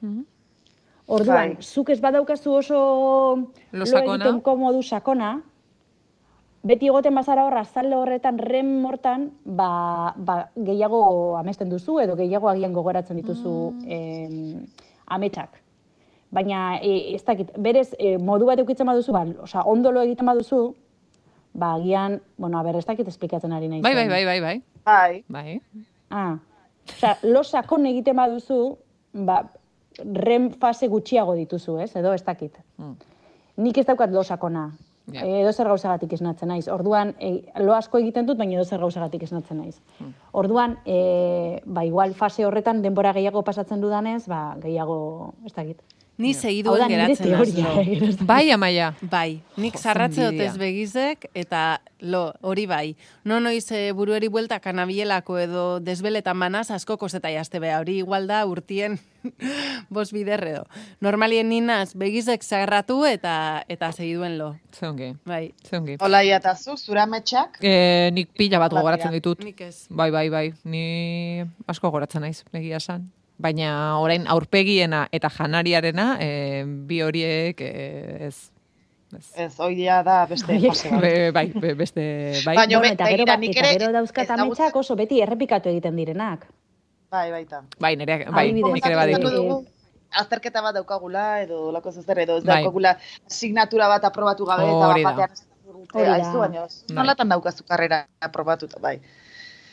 Orduan, 1.11 1.57
Bai. 1.57 1.63
zuk 1.63 1.91
ez 1.91 2.01
badaukazu 2.01 2.53
oso 2.55 2.81
Lo 3.73 3.87
sakona. 3.87 4.25
egiteko 4.25 4.57
modu 4.57 4.83
sakona, 4.83 5.41
beti 6.63 6.87
egoten 6.87 7.15
bazara 7.15 7.45
hor 7.47 7.57
azalde 7.59 7.97
horretan 7.97 8.39
rem 8.39 8.81
mortan, 8.83 9.31
ba, 9.45 10.15
ba, 10.17 10.37
gehiago 10.57 11.37
amesten 11.41 11.71
duzu 11.73 11.99
edo 12.01 12.17
gehiago 12.17 12.49
agian 12.49 12.73
gogoratzen 12.73 13.17
dituzu 13.17 13.55
em, 13.87 14.67
ametsak. 15.07 15.61
Baina 16.31 16.79
e, 16.79 17.17
ez 17.17 17.25
dakit, 17.27 17.51
berez 17.59 17.91
e, 17.99 18.17
modu 18.19 18.47
bat 18.47 18.61
eukitzen 18.63 18.87
baduzu, 18.87 19.13
ba, 19.13 19.25
osea, 19.43 19.65
ondolo 19.67 20.05
egiten 20.07 20.29
baduzu, 20.31 20.75
ba, 21.53 21.75
agian, 21.75 22.21
bueno, 22.37 22.59
a 22.59 22.63
ber, 22.63 22.77
ez 22.77 22.87
dakit 22.87 23.09
esplikatzen 23.09 23.53
ari 23.53 23.69
nahi 23.69 23.81
bai, 23.81 23.95
bai, 23.95 24.09
bai, 24.09 24.25
bai, 24.25 24.41
bai. 24.41 24.63
Bai, 24.85 25.25
Bai. 25.29 25.61
Ah, 26.11 26.39
osea, 26.89 27.19
lo 27.23 27.45
sakon 27.45 27.87
egiten 27.87 28.17
baduzu, 28.17 28.79
ba, 29.13 29.43
rem 29.99 30.51
fase 30.51 30.89
gutxiago 30.89 31.35
dituzu, 31.35 31.79
ez? 31.81 31.95
Edo 31.97 32.15
ez 32.15 32.25
dakit. 32.25 32.57
Mm. 32.79 32.95
Nik 33.61 33.79
ez 33.79 33.87
daukat 33.87 34.11
lo 34.11 34.23
sakona. 34.25 34.71
Ja. 35.11 35.25
E, 35.25 35.41
edo 35.43 35.53
zer 35.53 35.67
gauzagatik 35.67 36.13
esnatzen 36.15 36.51
naiz. 36.53 36.69
Orduan, 36.71 37.15
e, 37.19 37.51
lo 37.65 37.75
asko 37.75 37.99
egiten 37.99 38.29
dut, 38.29 38.39
baina 38.39 38.55
edo 38.59 38.65
zer 38.65 38.81
gauzagatik 38.83 39.25
esnatzen 39.27 39.59
naiz. 39.59 39.81
Hmm. 39.99 40.13
Orduan, 40.39 40.77
e, 40.85 41.61
ba, 41.65 41.85
igual 41.89 42.15
fase 42.15 42.47
horretan 42.47 42.83
denbora 42.85 43.13
gehiago 43.17 43.43
pasatzen 43.47 43.81
dudanez, 43.83 44.27
ba, 44.31 44.57
gehiago, 44.63 45.35
ez 45.47 45.55
dakit. 45.57 45.83
Ni 46.21 46.35
segiduen 46.37 46.83
nire 46.89 47.07
geratzen 47.07 47.27
teoria. 47.27 47.71
eh, 47.81 48.17
Bai, 48.29 48.51
amaia. 48.53 48.91
Bai, 49.01 49.41
nik 49.57 49.79
zarratze 49.81 50.27
dotez 50.29 50.59
begizek, 50.61 51.31
eta 51.35 51.81
lo, 52.01 52.35
hori 52.45 52.67
bai. 52.69 52.97
No 53.25 53.39
noiz 53.41 53.71
e, 53.73 53.93
burueri 53.97 54.29
buelta 54.29 54.59
kanabielako 54.61 55.39
edo 55.41 55.65
desbeletan 55.81 56.37
manaz 56.37 56.71
asko 56.71 56.97
koseta 57.01 57.31
jazte 57.33 57.59
beha. 57.61 57.79
Hori 57.81 57.99
igual 58.05 58.27
da 58.29 58.43
urtien 58.47 58.99
bos 59.91 60.13
bider 60.13 60.45
edo. 60.49 60.65
Normalien 61.01 61.49
ninaz 61.49 61.95
begizek 61.95 62.45
zarratu 62.45 63.05
eta 63.09 63.65
eta 63.69 63.91
segiduen 63.93 64.37
lo. 64.39 64.55
Zeongi, 64.77 65.15
Bai, 65.25 65.53
zeongi. 65.69 65.97
Olaia 66.01 66.37
eta 66.41 66.55
zu, 66.57 66.77
zura 66.77 67.07
metxak, 67.07 67.59
E, 67.61 68.11
nik 68.13 68.29
pila 68.37 68.59
bat 68.59 68.73
Hola, 68.73 68.81
gogoratzen 68.83 69.13
ditut. 69.17 69.43
nik 69.45 69.61
ez. 69.61 69.87
Bai, 69.91 70.11
bai, 70.11 70.29
bai. 70.31 70.53
Ni 70.65 71.45
asko 71.67 71.89
gogoratzen 71.89 72.23
naiz, 72.23 72.45
egia 72.53 72.77
esan. 72.77 73.09
Baina 73.41 73.99
orain 74.01 74.27
aurpegiena 74.29 75.07
eta 75.17 75.31
janariarena, 75.33 76.07
e, 76.21 76.65
bi 76.67 77.01
horiek 77.03 77.61
e, 77.65 77.71
ez. 78.29 78.37
ez. 79.17 79.27
ez, 79.47 79.53
oidea 79.65 80.03
da 80.07 80.27
beste 80.29 80.59
fase 80.67 80.91
bat. 80.93 81.01
Be, 81.01 81.31
bai, 81.33 81.47
be- 81.55 81.75
beste, 81.75 82.05
bai. 82.45 82.57
Baina- 82.61 82.79
Bueno, 82.79 82.93
eta 82.95 83.07
gero, 83.09 83.25
begira, 83.25 83.33
ba- 83.35 83.41
nik 83.41 83.57
eta 83.57 83.67
ere 83.71 83.79
gero 83.79 83.93
dauzkat 83.97 84.31
ametsak 84.37 84.77
oso 84.77 84.97
beti 84.97 85.23
errepikatu 85.25 85.71
egiten 85.73 85.97
direnak. 85.97 86.47
Bai, 87.11 87.31
baita. 87.33 87.63
Bai, 87.81 87.97
nire, 87.97 88.25
bai, 88.31 88.51
Adibidez, 88.51 88.73
nik 88.75 88.87
ere 88.87 89.19
dugu, 89.25 89.65
azterketa 90.21 90.61
bat 90.63 90.75
daukagula, 90.75 91.25
edo 91.43 91.71
lako 91.73 91.91
zer, 91.93 92.19
edo 92.27 92.37
ez 92.39 92.45
Bai. 92.45 92.61
daukagula 92.63 92.97
asignatura 93.27 93.89
bat 93.89 94.05
aprobatu 94.05 94.45
gabe, 94.47 94.69
eta 94.69 94.87
bat 94.93 95.03
batean 95.09 95.33
esaten 95.33 95.73
dute, 95.73 95.97
Hori 95.99 96.07
da. 96.07 96.15
aizu, 96.21 96.39
baina 96.39 96.65
ez, 96.67 96.85
Bai. 96.89 96.95
nolatan 97.01 97.29
daukazu 97.35 97.65
karrera 97.67 98.05
aprobatuta, 98.21 98.79
bai. 98.81 99.01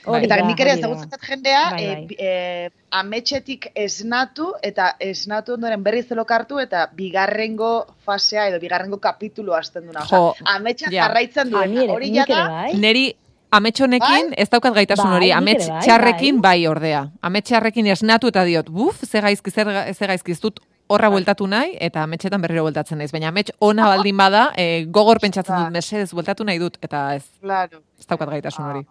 Hori 0.08 0.26
Eta 0.28 0.38
da, 0.40 0.48
nik 0.48 0.60
ere 0.64 0.74
ezagutzen 0.78 1.20
jendea, 1.28 1.62
Bai, 1.74 1.84
e, 1.84 1.96
bai. 1.96 2.18
e, 2.18 2.70
ametxetik 2.96 3.70
esnatu, 3.76 4.54
eta 4.64 4.94
esnatu 5.04 5.58
ondoren 5.58 5.84
berriz 5.84 6.06
elokartu, 6.16 6.62
eta 6.64 6.88
bigarrengo 6.96 7.72
fasea 8.08 8.48
edo 8.52 8.60
bigarrengo 8.64 9.02
kapitulu 9.04 9.54
hasten 9.58 9.88
duna. 9.90 10.06
Jo, 10.10 10.30
Osea, 10.32 10.56
ametxak 10.56 10.94
ja. 10.96 11.08
jarraitzen 11.08 11.48
Ah, 11.48 11.66
duena. 11.66 11.94
Hori 11.94 12.14
ja 12.16 12.26
da, 12.30 12.44
bai. 12.56 12.74
Neri 12.80 13.06
ametxonekin 13.52 14.34
ez 14.38 14.50
daukat 14.52 14.74
gaitasun 14.76 15.10
Bai, 15.12 15.18
hori, 15.18 15.32
amets 15.36 15.68
bai, 15.68 15.82
txarrekin 15.86 16.42
bai 16.44 16.58
ordea. 16.68 17.06
Amets 17.22 17.50
txarrekin 17.50 17.88
esnatu 17.94 18.32
eta 18.32 18.44
diot, 18.48 18.70
buf, 18.70 19.04
ze 19.06 19.22
gaizki, 19.22 19.52
zer, 19.52 19.72
ze 19.94 20.08
gaizki, 20.08 20.36
ez 20.36 20.42
dut 20.44 20.60
horra 20.88 21.10
bueltatu 21.12 21.48
nahi, 21.52 21.76
eta 21.84 22.04
ametxetan 22.08 22.42
berriro 22.42 22.64
bueltatzen 22.64 22.98
naiz. 22.98 23.12
Baina 23.12 23.28
amets 23.32 23.52
ona 23.60 23.88
baldin 23.92 24.18
bada, 24.18 24.52
e, 24.56 24.86
gogor 24.86 25.20
pentsatzen 25.20 25.56
dut, 25.58 25.74
mesedez, 25.76 26.14
bueltatu 26.16 26.48
nahi 26.48 26.60
dut, 26.64 26.78
eta 26.82 27.10
ez, 27.16 27.26
claro. 27.42 27.82
ez 28.00 28.08
daukat 28.08 28.32
gaitasun 28.38 28.70
hori. 28.72 28.86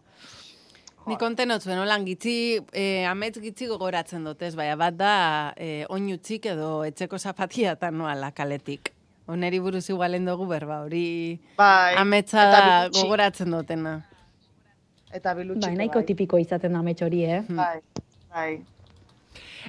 Ni 1.06 1.16
konten 1.20 1.54
otzuen, 1.54 1.78
holan 1.78 2.04
gitzi, 2.06 2.58
eh, 2.74 3.06
amets 3.06 3.38
gitzi 3.38 3.68
gogoratzen 3.70 4.24
dut, 4.26 4.40
ez, 4.42 4.54
baina 4.58 4.74
bat 4.80 4.96
da 4.98 5.12
eh, 5.54 5.84
oinutzik 5.92 6.48
edo 6.50 6.80
etxeko 6.88 7.18
zapatiatan 7.18 7.94
noala 7.94 8.32
kaletik. 8.34 8.90
Oneri 9.30 9.60
buruz 9.62 9.84
igualen 9.90 10.26
dugu 10.26 10.46
berba, 10.50 10.80
hori 10.86 11.38
Bai. 11.58 11.94
ametsa 11.98 12.48
eta 12.48 12.60
da 12.66 12.76
gogoratzen 12.94 13.54
dutena. 13.54 13.96
Eta 15.14 15.34
bilutxi. 15.38 15.68
Bai, 15.68 15.76
nahiko 15.78 16.02
tipiko 16.06 16.38
izaten 16.42 16.74
da 16.74 16.82
amets 16.82 17.02
hori, 17.06 17.24
eh? 17.24 17.42
Bai, 17.48 17.78
bai. 18.34 18.50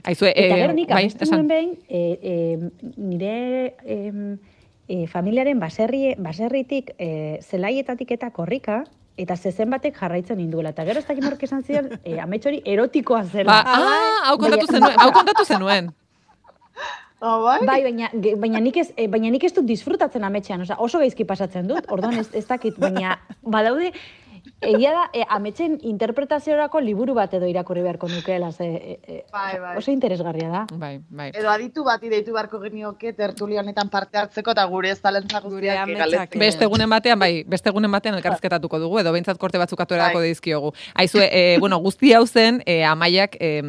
Aizue, 0.04 0.34
Eta 0.34 0.56
eh, 0.56 0.62
gero 0.62 0.73
nik 0.78 0.89
bai, 0.89 1.08
behin, 1.50 1.73
e, 1.89 2.02
e, 2.21 2.91
nire 2.97 3.76
em, 3.86 4.38
e, 4.88 5.06
familiaren 5.10 5.60
baserri, 5.60 6.15
baserritik 6.17 6.93
e, 6.97 7.39
zelaietatik 7.41 8.13
eta 8.17 8.30
korrika, 8.32 8.84
eta 9.17 9.36
zezen 9.36 9.69
batek 9.73 9.97
jarraitzen 9.97 10.39
induela. 10.39 10.73
Eta 10.75 10.86
gero 10.88 11.01
ez 11.01 11.08
dakit 11.08 11.25
nork 11.25 11.43
esan 11.43 11.63
zion, 11.63 11.89
e, 12.08 12.17
amets 12.21 12.45
hori 12.45 12.62
erotikoa 12.65 13.23
zela. 13.25 13.62
Ba, 13.63 13.77
ah, 13.77 14.27
hau 14.30 14.38
kontatu 14.41 14.69
zenuen, 14.71 14.99
hau 15.01 15.10
kontatu 15.15 15.45
zenuen. 15.45 15.91
Oh, 17.17 17.41
bai? 17.41 17.65
Bai, 17.65 17.80
baina, 17.82 18.12
baina, 18.38 18.60
nik 18.62 18.75
ez, 18.77 18.91
e, 18.93 19.08
baina 19.10 19.32
nik 19.34 19.47
ez 19.47 19.53
dut 19.56 19.65
disfrutatzen 19.65 20.23
ametxean, 20.27 20.62
osea, 20.62 20.77
oso 20.86 21.01
gaizki 21.01 21.25
pasatzen 21.25 21.65
dut, 21.65 21.88
orduan 21.89 22.19
ez, 22.21 22.27
ez 22.38 22.45
dakit, 22.45 22.77
baina 22.77 23.15
badaude 23.41 23.89
Egia 24.62 24.91
da, 24.91 25.04
e, 25.13 25.22
ametxen 25.30 25.76
interpretaziorako 25.86 26.80
liburu 26.82 27.13
bat 27.13 27.34
edo 27.38 27.46
irakurri 27.46 27.84
beharko 27.86 28.08
nukeela, 28.10 28.50
ze, 28.52 28.65
e, 28.65 29.00
e, 29.06 29.17
Bai, 29.32 29.60
bai. 29.60 29.76
oso 29.78 29.91
interesgarria 29.91 30.50
da. 30.50 30.65
Bai, 30.74 30.98
bai. 31.10 31.28
Edo 31.38 31.52
aditu 31.52 31.84
bat 31.86 32.02
ideitu 32.04 32.34
beharko 32.34 32.60
genioke 32.63 33.13
tertulia 33.13 33.62
honetan 33.62 33.89
parte 33.93 34.17
hartzeko 34.17 34.56
eta 34.56 34.65
gure 34.65 34.89
ez 34.89 35.00
talentza 35.00 35.41
guztiak 35.41 35.91
galetzeko. 36.00 36.39
Beste 36.41 36.65
egunen 36.65 36.89
batean, 36.89 37.20
bai, 37.20 37.43
beste 37.46 37.70
egunen 37.70 37.91
batean 37.91 38.17
elkarrizketatuko 38.17 38.80
dugu, 38.82 38.98
edo 39.04 39.13
behintzat 39.13 39.38
korte 39.38 39.62
batzuk 39.62 39.84
atorerako 39.86 40.24
Bai. 40.24 40.34
dizkiogu. 40.34 40.74
Aizue, 40.96 41.30
e, 41.32 41.60
bueno, 41.60 41.78
guzti 41.78 42.13
hau 42.17 42.26
zen, 42.26 42.63
e, 42.65 42.84
amaiak 42.84 43.38
e, 43.39 43.62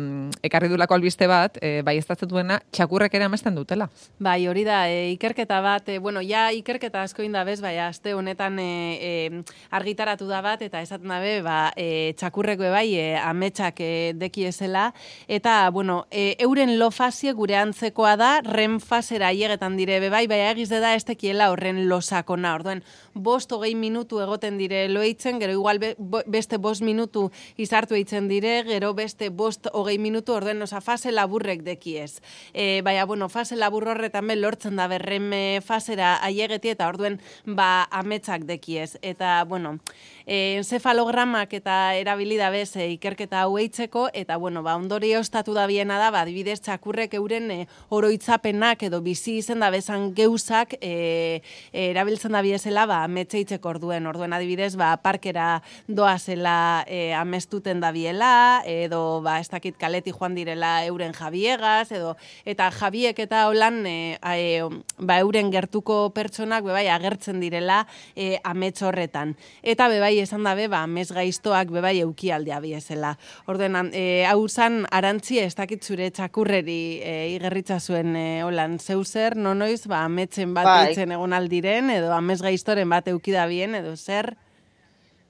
ekarri 0.43 0.73
dulako 0.73 0.97
albiste 0.97 1.29
bat, 1.29 1.61
e, 1.61 1.83
bai 1.83 1.99
ez 1.99 2.07
duena, 2.23 2.63
txakurrek 2.73 3.13
ere 3.15 3.25
amesten 3.25 3.55
dutela. 3.55 3.91
Bai, 4.19 4.49
hori 4.49 4.65
da, 4.65 4.89
e, 4.89 5.13
ikerketa 5.13 5.61
bat, 5.61 5.89
e, 5.89 5.99
bueno, 5.99 6.23
ja 6.23 6.49
ikerketa 6.51 7.03
asko 7.03 7.23
inda 7.23 7.45
bez, 7.45 7.61
bai, 7.61 7.77
aste 7.79 8.15
honetan 8.15 8.59
e, 8.59 8.73
e, 9.01 9.43
argitaratu 9.71 10.27
da 10.27 10.41
bat, 10.41 10.63
eta 10.63 10.78
esaten 10.83 11.09
dabe, 11.13 11.41
ba, 11.43 11.73
e, 11.77 12.15
txakurrek 12.19 12.61
bai, 12.61 12.87
e, 12.95 13.07
ametsak 13.19 13.81
e, 13.81 13.91
dekiezela, 14.19 14.93
eta, 15.29 15.71
bueno, 15.71 16.07
e, 16.11 16.37
euren 16.45 16.77
lo 16.79 16.91
fasie 16.91 17.33
gure 17.33 17.57
antzekoa 17.57 18.17
da, 18.21 18.31
ren 18.45 18.79
fasera 18.81 19.33
aiegetan 19.33 19.77
dire, 19.77 20.01
be 20.01 20.11
bai, 20.11 20.27
bai, 20.31 20.41
egiz 20.51 20.69
da 20.71 20.95
ez 20.95 21.05
tekiela 21.09 21.51
horren 21.53 21.85
lo 21.89 22.01
sakona, 22.01 22.55
orduen, 22.55 22.83
bost 23.19 23.53
hogei 23.53 23.75
minutu 23.75 24.21
egoten 24.23 24.59
dire 24.59 24.87
loitzen, 24.89 25.41
gero 25.41 25.53
igual 25.53 25.79
be, 25.79 25.95
bo- 25.99 26.23
beste 26.27 26.59
bost 26.59 26.83
minutu 26.83 27.29
izartu 27.57 27.95
eitzen 27.99 28.29
dire, 28.29 28.63
gero 28.69 28.95
beste 28.95 29.29
bost 29.31 29.69
hogei 29.73 29.99
minutu, 29.99 30.33
orduen, 30.35 30.63
osa, 30.63 30.81
fase 30.81 31.13
laburrek 31.13 31.63
dekiez. 31.67 32.21
E, 32.55 32.81
baina, 32.87 33.05
bueno, 33.05 33.29
fase 33.29 33.57
labur 33.57 33.89
horretan 33.89 34.29
lortzen 34.39 34.77
da 34.77 34.87
berren 34.89 35.33
e, 35.33 35.61
fasera 35.65 36.19
aiegeti 36.23 36.69
eta 36.71 36.89
orduen 36.89 37.19
ba 37.45 37.89
ametsak 37.91 38.45
dekiez. 38.45 38.99
Eta, 39.03 39.45
bueno, 39.45 39.79
e, 40.27 40.59
encefalogramak 40.59 41.55
eta 41.57 41.95
erabili 41.97 42.37
da 42.37 42.51
bez 42.51 42.77
e, 42.77 42.91
ikerketa 42.95 43.43
hau 43.43 43.57
eitzeko, 43.59 44.09
eta, 44.13 44.37
bueno, 44.37 44.63
ba, 44.63 44.77
ondori 44.77 45.15
ostatu 45.17 45.55
da 45.57 45.67
biena 45.67 45.99
da, 45.99 46.11
ba, 46.15 46.23
adibidez, 46.27 46.61
txakurrek 46.61 47.17
euren 47.19 47.51
e, 47.51 47.59
oroitzapenak 47.91 48.85
edo 48.87 49.01
bizi 49.01 49.39
izen 49.41 49.65
da 49.65 49.71
bezan 49.75 50.13
geuzak 50.15 50.77
e, 50.81 51.41
e, 51.73 51.89
erabiltzen 51.91 52.37
da 52.37 52.43
biezela, 52.45 52.87
ba, 52.87 53.03
ametzeitzeko 53.09 53.73
orduen. 53.73 54.07
Orduen, 54.07 54.37
adibidez, 54.37 54.75
ba, 54.79 54.93
parkera 55.03 55.63
doazela 55.89 56.85
e, 56.87 57.13
amestuten 57.17 57.81
da 57.83 57.91
biela, 57.93 58.63
edo, 58.69 59.21
ba, 59.25 59.39
ez 59.41 59.49
dakit 59.51 59.79
kaleti 59.81 60.13
joan 60.15 60.37
direla 60.37 60.85
euren 60.87 61.15
jabiegaz, 61.17 61.91
edo, 61.97 62.15
eta 62.49 62.71
jabiek 62.75 63.19
eta 63.25 63.47
holan, 63.49 63.81
e, 63.89 63.97
a, 64.21 64.37
e, 64.39 64.63
ba, 64.99 65.19
euren 65.25 65.51
gertuko 65.55 66.01
pertsonak, 66.15 66.65
bebai, 66.67 66.87
agertzen 66.93 67.41
direla 67.41 67.83
e, 68.15 68.39
amets 68.45 68.83
horretan. 68.85 69.35
Eta 69.63 69.89
bebai, 69.91 70.15
esan 70.23 70.45
dabe, 70.47 70.69
ba, 70.69 70.83
amez 70.87 71.09
gaiztoak, 71.15 71.73
bebai, 71.75 71.97
eukialdea 72.05 72.61
biezela. 72.65 73.15
Orden, 73.47 73.77
an- 73.79 73.93
e, 73.95 74.25
hau 74.29 74.43
zan, 74.49 74.83
arantzi, 74.95 75.39
ez 75.43 75.55
dakit 75.59 75.85
zure 75.85 76.11
txakurreri 76.15 76.81
e, 77.03 77.15
igerritza 77.37 77.79
zuen 77.81 78.15
e, 78.17 78.27
holan 78.45 78.79
zeuzer, 78.83 79.37
nonoiz, 79.39 79.87
ba, 79.89 80.03
ametzen 80.09 80.55
bat 80.57 80.67
Bai. 80.69 80.95
egon 80.99 81.33
aldiren, 81.33 81.91
edo 81.95 82.11
amez 82.13 82.41
gaiztoren 82.43 82.89
bat 82.91 82.98
eukida 83.07 83.47
bien, 83.47 83.75
edo 83.75 83.97
zer, 83.97 84.37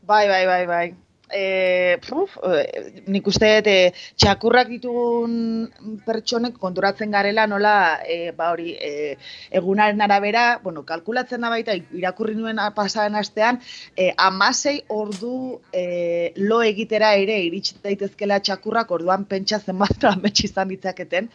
Bai, 0.02 0.26
bai, 0.28 0.46
bai, 0.46 0.66
bai. 0.66 1.07
E, 1.30 1.98
puf, 2.08 2.36
e, 2.40 3.02
nik 3.12 3.26
uste 3.28 3.48
e, 3.60 3.76
txakurrak 4.16 4.70
ditugun 4.72 5.68
pertsonek 6.06 6.56
konturatzen 6.60 7.12
garela 7.12 7.44
nola 7.46 8.00
e, 8.00 8.30
ba 8.36 8.48
hori 8.54 8.72
e, 8.80 9.16
egunaren 9.60 10.00
arabera, 10.00 10.58
bueno, 10.62 10.84
kalkulatzen 10.88 11.44
da 11.44 11.50
baita 11.52 11.76
irakurri 11.76 12.36
nuen 12.38 12.60
pasaren 12.74 13.18
astean, 13.20 13.60
e, 13.96 14.12
amasei 14.16 14.80
ordu 14.88 15.60
e, 15.72 16.32
lo 16.36 16.62
egitera 16.62 17.12
ere 17.20 17.36
iritsi 17.44 17.76
daitezkela 17.84 18.40
txakurrak 18.40 18.90
orduan 18.96 19.26
pentsa 19.28 19.60
zenbat 19.60 20.08
amets 20.12 20.44
izan 20.48 20.72
ditzaketen, 20.72 21.28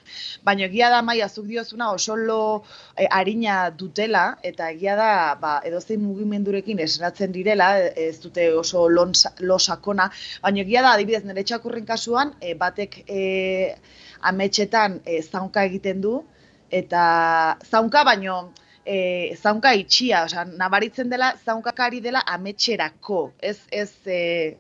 baina 0.43 0.65
egia 0.69 0.89
da 0.89 1.03
maia 1.05 1.29
zuk 1.29 1.45
diozuna 1.51 1.91
oso 1.93 2.17
lo 2.17 2.63
e, 2.97 3.05
arina 3.05 3.69
dutela 3.69 4.25
eta 4.41 4.71
egia 4.73 4.97
da 4.97 5.11
ba, 5.39 5.59
edozein 5.65 6.01
mugimendurekin 6.01 6.81
esnatzen 6.81 7.31
direla, 7.31 7.71
ez 7.93 8.17
dute 8.23 8.49
oso 8.57 8.87
lon, 8.89 9.13
lo 9.45 9.59
sakona, 9.83 10.09
baina 10.41 10.61
egia 10.61 10.81
da 10.81 10.93
adibidez 10.95 11.23
nire 11.25 11.43
txakurren 11.43 11.85
kasuan 11.85 12.33
e, 12.41 12.55
batek 12.55 13.03
e, 13.07 13.75
ametxetan 14.21 15.01
e, 15.05 15.21
zaunka 15.21 15.63
egiten 15.65 16.01
du 16.01 16.23
eta 16.71 17.57
zaunka 17.69 18.03
baino 18.03 18.53
e, 18.85 19.35
zaunka 19.35 19.73
itxia, 19.73 20.23
osea, 20.25 20.45
nabaritzen 20.45 21.09
dela 21.09 21.33
zaunkakari 21.45 22.01
dela 22.01 22.23
ametxerako, 22.25 23.33
ez 23.41 23.59
ez 23.71 23.91
e, 24.07 24.57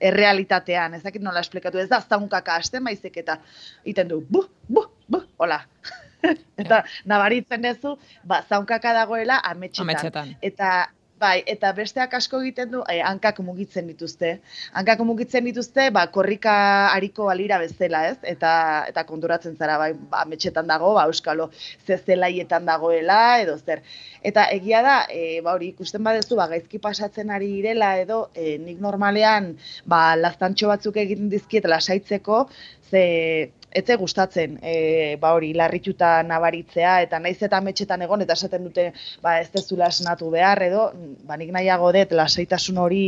errealitatean, 0.00 0.94
ez 0.94 1.02
dakit 1.02 1.22
nola 1.22 1.40
esplikatu, 1.40 1.78
ez 1.78 1.88
da 1.88 2.00
zaunkaka 2.00 2.54
hasten 2.54 2.84
baizik 2.84 3.16
eta 3.16 3.38
iten 3.84 4.08
du, 4.08 4.20
bu, 4.30 4.44
bu, 4.68 4.84
bu, 5.08 5.22
hola. 5.38 5.64
eta 6.58 6.82
nabaritzen 7.06 7.62
dezu, 7.62 7.96
ba, 8.24 8.42
zaunkaka 8.48 8.92
dagoela 8.94 9.40
ametxetan. 9.44 9.88
Ametxetan. 9.88 10.36
Eta 10.42 10.70
Bai, 11.18 11.40
eta 11.50 11.72
besteak 11.74 12.12
asko 12.14 12.38
egiten 12.44 12.68
du, 12.70 12.80
eh, 12.92 13.00
hankak 13.02 13.40
mugitzen 13.42 13.88
dituzte. 13.90 14.28
Hankak 14.80 15.00
mugitzen 15.08 15.48
dituzte, 15.48 15.88
ba, 15.96 16.04
korrika 16.14 16.52
hariko 16.92 17.26
balira 17.26 17.58
bezala, 17.58 18.04
ez? 18.12 18.18
Eta, 18.32 18.52
eta 18.92 19.02
konturatzen 19.08 19.56
zara, 19.58 19.80
bai, 19.82 19.90
ba, 20.12 20.22
metxetan 20.30 20.70
dago, 20.70 20.92
ba, 20.94 21.08
euskalo, 21.10 21.48
ze 21.86 21.98
zelaietan 21.98 22.70
dagoela, 22.70 23.18
edo 23.42 23.58
zer. 23.58 23.82
Eta 24.22 24.46
egia 24.54 24.82
da, 24.86 24.96
e, 25.10 25.40
ba, 25.42 25.56
hori 25.58 25.72
ikusten 25.74 26.06
badezu, 26.06 26.38
ba, 26.38 26.46
gaizki 26.54 26.78
pasatzen 26.78 27.34
ari 27.34 27.50
direla, 27.56 27.96
edo, 27.98 28.20
e, 28.34 28.54
nik 28.62 28.78
normalean, 28.86 29.56
ba, 29.90 30.14
laztantxo 30.14 30.70
batzuk 30.70 31.02
egiten 31.02 31.34
dizkiet 31.34 31.66
lasaitzeko, 31.66 32.44
ze 32.90 33.04
etze 33.70 33.96
gustatzen, 34.00 34.58
e, 34.62 35.16
ba 35.20 35.32
hori, 35.36 35.52
larrituta 35.56 36.22
nabaritzea, 36.26 36.98
eta 37.04 37.18
naiz 37.20 37.36
eta 37.42 37.58
ametxetan 37.60 38.02
egon, 38.06 38.22
eta 38.24 38.36
esaten 38.38 38.64
dute, 38.64 38.86
ba 39.22 39.38
ez 39.42 39.50
dezula 39.52 39.90
esnatu 39.92 40.30
behar, 40.32 40.62
edo, 40.68 40.88
ba 41.28 41.36
nik 41.36 41.52
nahiago 41.54 41.92
dut 41.92 42.14
lasaitasun 42.16 42.78
hori 42.78 43.02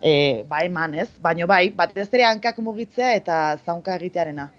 e, 0.00 0.44
ba 0.48 0.64
eman, 0.66 0.98
ez? 1.04 1.08
Baina 1.22 1.48
bai, 1.50 1.68
batez 1.76 2.08
ere 2.12 2.28
hankak 2.28 2.58
mugitzea 2.58 3.14
eta 3.20 3.40
zaunka 3.64 3.96
egitearena. 3.96 4.50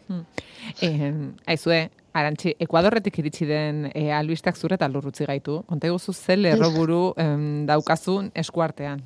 Eh, 0.82 1.12
aizue, 1.46 1.90
Arantxi, 2.16 2.54
Ekuadorretik 2.64 3.18
iritsi 3.20 3.46
den 3.50 3.90
e, 3.92 4.08
albistak 4.16 4.56
zure 4.56 4.78
eta 4.80 4.88
lurrutzi 4.88 5.28
gaitu. 5.28 5.60
Konta 5.68 5.90
guzu 5.92 6.14
zer 6.16 6.40
lerroburu 6.40 7.10
em, 7.20 7.66
daukazun 7.68 8.32
eskuartean. 8.34 9.04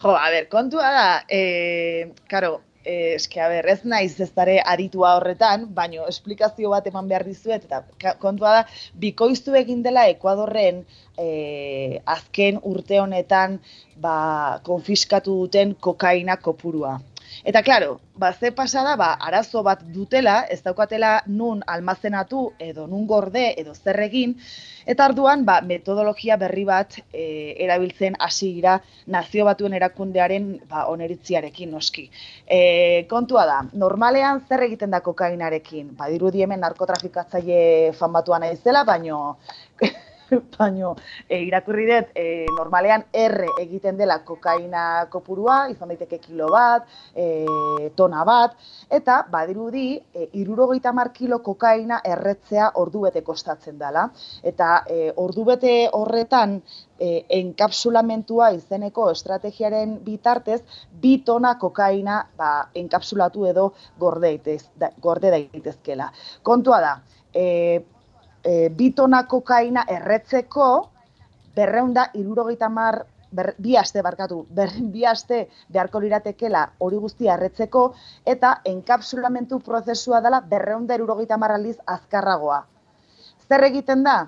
Jo, 0.00 0.16
a 0.16 0.30
ber, 0.32 0.48
kontua 0.50 0.90
da, 0.90 1.06
e, 1.28 2.10
karo, 2.28 2.56
e, 2.84 3.14
eske, 3.14 3.40
a 3.40 3.48
ber, 3.52 3.68
ez 3.68 3.80
naiz 3.84 4.14
ez 4.20 4.30
dare 4.36 4.56
aritua 4.72 5.14
horretan, 5.18 5.66
baino 5.76 6.06
esplikazio 6.08 6.70
bat 6.72 6.86
eman 6.90 7.08
behar 7.10 7.26
dizuet, 7.28 7.66
eta 7.68 8.14
kontua 8.22 8.54
da, 8.58 8.64
bikoiztu 9.04 9.56
egin 9.60 9.82
dela 9.86 10.06
Ekuadorren 10.12 10.82
e, 11.18 12.00
azken 12.16 12.60
urte 12.72 13.00
honetan 13.00 13.58
ba, 14.00 14.60
konfiskatu 14.66 15.36
duten 15.44 15.74
kokaina 15.88 16.36
kopurua. 16.40 16.98
Eta 17.42 17.62
claro, 17.62 18.00
ba 18.14 18.34
ze 18.34 18.52
pasada, 18.52 18.96
ba 18.96 19.14
arazo 19.14 19.62
bat 19.62 19.80
dutela, 19.94 20.44
ez 20.50 20.60
daukatela 20.62 21.22
nun 21.26 21.62
almazenatu 21.66 22.52
edo 22.58 22.86
nun 22.86 23.06
gorde 23.06 23.54
edo 23.56 23.72
zer 23.74 23.96
egin, 24.04 24.34
eta 24.84 25.06
orduan 25.08 25.46
ba 25.48 25.60
metodologia 25.64 26.36
berri 26.36 26.64
bat 26.68 26.98
e, 27.12 27.54
erabiltzen 27.64 28.18
hasi 28.20 28.52
dira 28.58 28.76
nazio 29.06 29.46
batuen 29.48 29.72
erakundearen 29.72 30.50
ba 30.68 30.84
oneritziarekin 30.92 31.72
noski. 31.72 32.10
E, 32.44 33.06
kontua 33.08 33.46
da, 33.46 33.58
normalean 33.72 34.44
zer 34.46 34.66
egiten 34.68 34.90
da 34.90 35.00
kokainarekin? 35.00 35.94
Ba 35.96 36.12
dirudi 36.12 36.44
hemen 36.44 36.60
narkotrafikatzaile 36.60 37.92
fan 37.96 38.12
batua 38.12 38.38
naizela, 38.38 38.84
baino 38.84 39.38
baino 40.58 40.94
e, 41.28 41.40
irakurri 41.46 41.86
dut 41.88 42.12
e, 42.14 42.24
normalean 42.56 43.04
R 43.12 43.46
egiten 43.60 43.98
dela 43.98 44.20
kokaina 44.26 45.06
kopurua, 45.10 45.58
izan 45.72 45.92
daiteke 45.92 46.20
kilo 46.22 46.50
bat, 46.52 46.86
e, 47.14 47.90
tona 47.96 48.24
bat, 48.28 48.56
eta 48.90 49.20
badirudi 49.30 49.86
e, 49.98 50.28
irurogeita 50.40 50.92
mar 50.96 51.12
kilo 51.16 51.40
kokaina 51.44 52.00
erretzea 52.04 52.72
ordubete 52.82 53.22
kostatzen 53.26 53.78
dela. 53.78 54.08
Eta 54.42 54.84
e, 54.88 55.10
ordubete 55.16 55.74
horretan 55.92 56.58
e, 56.98 57.24
enkapsulamentua 57.40 58.50
izeneko 58.56 59.10
estrategiaren 59.14 59.98
bitartez, 60.04 60.60
bi 61.02 61.18
tona 61.26 61.56
kokaina 61.58 62.20
ba, 62.36 62.50
enkapsulatu 62.74 63.46
edo 63.50 63.70
gorde, 63.98 64.28
daitez, 64.30 64.68
da, 64.76 64.90
gorde 65.00 65.32
daitezkela. 65.32 66.10
Kontua 66.46 66.80
da, 66.84 66.92
e, 67.34 67.46
e, 68.44 68.68
bi 68.68 68.92
tona 68.92 69.24
kokaina 69.28 69.84
erretzeko 69.88 70.66
berreunda 71.56 72.10
irurogeita 72.14 72.68
mar 72.68 73.04
ber, 73.30 73.54
bi 73.58 73.76
aste 73.76 74.02
barkatu, 74.02 74.46
ber, 74.50 74.72
bi 74.94 75.04
aste 75.06 75.48
beharko 75.68 76.00
liratekela 76.00 76.66
hori 76.78 76.96
guztia 76.96 77.34
erretzeko 77.34 77.84
eta 78.26 78.60
enkapsulamentu 78.64 79.60
prozesua 79.60 80.20
dela 80.20 80.40
berreunda 80.40 80.94
irurogeita 80.98 81.36
mar 81.38 81.56
aldiz 81.56 81.78
azkarragoa. 81.86 82.64
Zer 83.48 83.64
egiten 83.66 84.04
da? 84.04 84.18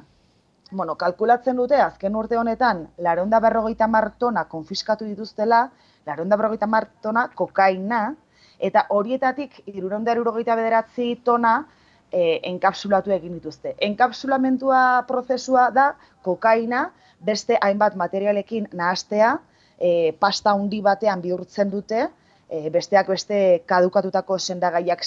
Bueno, 0.73 0.95
kalkulatzen 0.97 1.57
dute 1.57 1.77
azken 1.85 2.15
urte 2.17 2.39
honetan 2.41 2.87
lareunda 2.99 3.41
berrogeita 3.45 3.87
mar 3.87 4.11
tona 4.19 4.47
konfiskatu 4.49 5.05
dituztela, 5.05 5.67
laronda 6.07 6.37
berrogeita 6.37 6.67
mar 6.67 6.87
tona 7.03 7.27
kokaina, 7.37 8.15
eta 8.59 8.87
horietatik 8.95 9.61
iruronda 9.67 10.15
erurogeita 10.15 10.57
bederatzi 10.57 11.17
tona 11.25 11.59
e, 12.13 12.41
enkapsulatu 12.53 13.13
egin 13.15 13.39
dituzte. 13.39 13.75
Enkapsulamentua 13.81 15.05
prozesua 15.09 15.71
da 15.75 15.93
kokaina 16.23 16.91
beste 17.25 17.59
hainbat 17.61 17.97
materialekin 17.97 18.69
nahastea, 18.73 19.37
e, 19.79 20.13
pasta 20.21 20.53
handi 20.53 20.81
batean 20.83 21.23
bihurtzen 21.23 21.71
dute, 21.71 22.09
e, 22.51 22.71
besteak 22.71 23.09
beste 23.09 23.63
kadukatutako 23.67 24.39
sendagaiak 24.39 25.05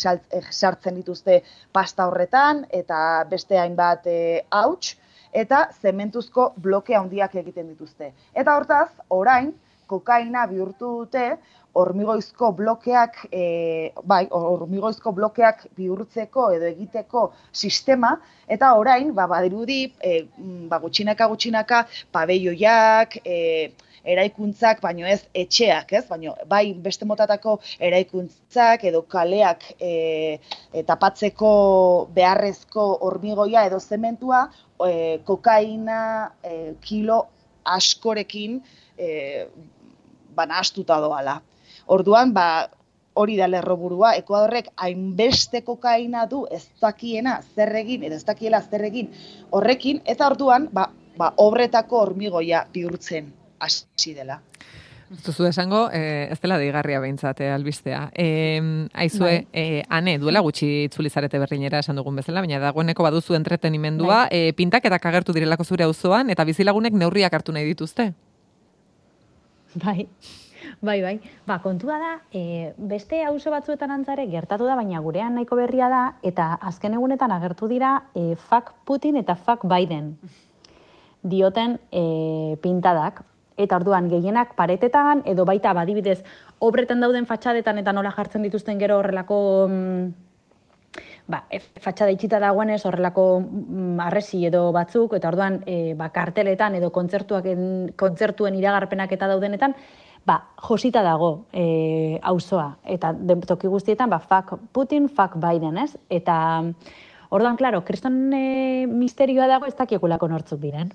sartzen 0.52 0.96
dituzte 0.96 1.42
pasta 1.72 2.08
horretan, 2.10 2.66
eta 2.72 3.00
beste 3.30 3.60
hainbat 3.60 4.08
e, 4.08 4.18
hauts, 4.52 4.96
eta 5.36 5.68
zementuzko 5.82 6.54
bloke 6.58 6.96
handiak 6.96 7.36
egiten 7.36 7.68
dituzte. 7.74 8.14
Eta 8.34 8.56
hortaz, 8.56 8.90
orain, 9.10 9.52
kokaina 9.88 10.46
bihurtu 10.50 10.92
dute, 11.04 11.36
hormigoizko 11.76 12.52
blokeak, 12.56 13.18
e, 13.32 13.92
bai, 14.08 14.24
hormigoizko 14.32 15.12
blokeak 15.16 15.66
bihurtzeko 15.78 16.50
edo 16.56 16.70
egiteko 16.70 17.26
sistema, 17.52 18.16
eta 18.48 18.74
orain, 18.80 19.12
ba, 19.16 19.28
badirudi, 19.32 19.82
e, 20.00 20.22
mm, 20.38 20.70
ba, 20.72 20.80
gutxinaka 20.84 21.28
gutxinaka, 21.32 21.82
pabelloiak, 22.16 23.20
e, 23.26 23.74
eraikuntzak, 24.06 24.82
baino 24.84 25.08
ez 25.10 25.24
etxeak, 25.34 25.94
ez? 25.98 26.04
Baino 26.10 26.36
bai 26.50 26.74
beste 26.86 27.08
motatako 27.10 27.58
eraikuntzak 27.88 28.86
edo 28.86 29.02
kaleak 29.10 29.66
e, 29.80 29.94
e, 30.72 30.84
tapatzeko 30.88 31.52
beharrezko 32.16 32.86
hormigoia 33.08 33.66
edo 33.70 33.80
zementua, 33.82 34.46
e, 34.86 35.18
kokaina 35.26 36.00
e, 36.44 36.76
kilo 36.86 37.24
askorekin 37.66 38.62
e, 38.98 39.10
banastuta 40.38 41.00
doala. 41.02 41.40
Orduan, 41.88 42.34
ba, 42.34 42.70
hori 43.16 43.38
da 43.40 43.48
lerroburua, 43.48 44.16
Ekuadorrek 44.20 44.72
hainbeste 44.76 45.62
kokaina 45.64 46.26
du 46.28 46.46
ez 46.52 46.66
dakiena 46.82 47.40
zer 47.56 47.74
egin, 47.82 48.04
edo 48.04 48.18
ez 48.20 48.26
dakiela 48.28 48.62
zer 48.62 48.84
egin 48.90 49.12
horrekin, 49.52 50.02
eta 50.06 50.28
orduan, 50.28 50.70
ba, 50.74 50.90
ba, 51.18 51.32
obretako 51.38 52.02
hormigoia 52.04 52.66
bihurtzen 52.74 53.32
hasi 53.60 54.14
dela. 54.14 54.42
Ez 55.06 55.22
duzu 55.22 55.46
esango, 55.46 55.84
eh, 55.94 56.28
ez 56.34 56.40
dela 56.42 56.58
deigarria 56.58 57.00
behintzat 57.00 57.40
eh, 57.46 57.52
albistea. 57.54 58.10
Eh, 58.12 58.88
aizue, 58.94 59.46
eh, 59.54 59.84
ane, 59.88 60.18
duela 60.20 60.42
gutxi 60.42 60.88
itzuli 60.88 61.12
zarete 61.14 61.40
berrinera 61.40 61.80
esan 61.80 61.96
dugun 62.02 62.18
bezala, 62.18 62.42
baina 62.42 62.60
dagoeneko 62.60 63.06
baduzu 63.06 63.38
entretenimendua, 63.38 64.26
eh, 64.32 64.52
pintaketak 64.58 65.06
agertu 65.06 65.34
direlako 65.38 65.64
zure 65.64 65.86
auzoan 65.86 66.34
eta 66.34 66.44
bizilagunek 66.44 66.98
neurriak 66.98 67.38
hartu 67.38 67.54
nahi 67.54 67.70
dituzte. 67.70 68.14
Bai, 69.76 70.08
bai, 70.82 71.02
bai. 71.02 71.20
Ba, 71.48 71.60
kontua 71.62 71.98
da, 72.00 72.14
e, 72.32 72.74
beste 72.78 73.24
auzo 73.26 73.52
batzuetan 73.52 73.92
antzare 73.92 74.28
gertatu 74.32 74.66
da, 74.66 74.76
baina 74.76 75.00
gurean 75.00 75.36
nahiko 75.36 75.56
berria 75.56 75.90
da, 75.90 76.04
eta 76.24 76.54
azken 76.62 76.98
egunetan 76.98 77.32
agertu 77.32 77.68
dira 77.72 77.98
e, 78.14 78.36
fuck 78.36 78.74
Putin 78.86 79.18
eta 79.22 79.36
fuck 79.36 79.66
Biden 79.70 80.16
dioten 81.26 81.80
e, 81.92 82.58
pintadak. 82.62 83.24
Eta 83.58 83.78
orduan 83.80 84.10
gehienak 84.12 84.52
paretetan, 84.58 85.22
edo 85.26 85.46
baita 85.48 85.72
badibidez 85.74 86.20
obretan 86.60 87.00
dauden 87.00 87.26
fatxadetan 87.26 87.80
eta 87.80 87.94
nola 87.96 88.12
jartzen 88.12 88.44
dituzten 88.44 88.80
gero 88.82 88.98
horrelako 89.00 89.38
mm, 89.70 90.08
ba, 91.32 91.46
e, 91.50 91.60
fatxada 91.82 92.12
itxita 92.14 92.40
dagoenez 92.44 92.82
horrelako 92.86 93.26
mm, 93.42 94.00
arresi 94.06 94.44
edo 94.50 94.68
batzuk, 94.76 95.16
eta 95.18 95.32
orduan 95.32 95.62
e, 95.66 95.94
ba, 95.98 96.10
karteletan 96.16 96.76
edo 96.82 96.92
kontzertuak 96.96 97.48
kontzertuen 98.00 98.60
iragarpenak 98.60 99.16
eta 99.16 99.32
daudenetan, 99.32 99.76
ba, 100.26 100.50
josita 100.58 101.04
dago 101.04 101.46
e, 101.54 102.20
auzoa. 102.24 102.76
Eta 102.84 103.14
de, 103.14 103.38
toki 103.46 103.70
guztietan, 103.70 104.10
ba, 104.10 104.20
fuck 104.20 104.58
Putin, 104.74 105.08
fuck 105.08 105.38
Biden, 105.38 105.78
ez? 105.78 105.94
Eta 106.10 106.38
orduan, 107.30 107.58
klaro, 107.58 107.84
kriston 107.86 108.34
e, 108.34 108.86
misterioa 108.90 109.48
dago 109.48 109.70
ez 109.70 109.76
dakikulako 109.78 110.30
nortzuk 110.32 110.60
diren. 110.60 110.92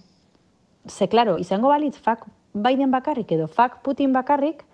Ze, 0.88 1.07
klaro, 1.09 1.38
izango 1.38 1.71
balitz 1.71 1.97
fuck 2.03 2.27
Biden 2.53 2.90
bakarrik 2.90 3.31
edo 3.33 3.47
fuck 3.47 3.81
Putin 3.87 4.12
bakarrik, 4.12 4.64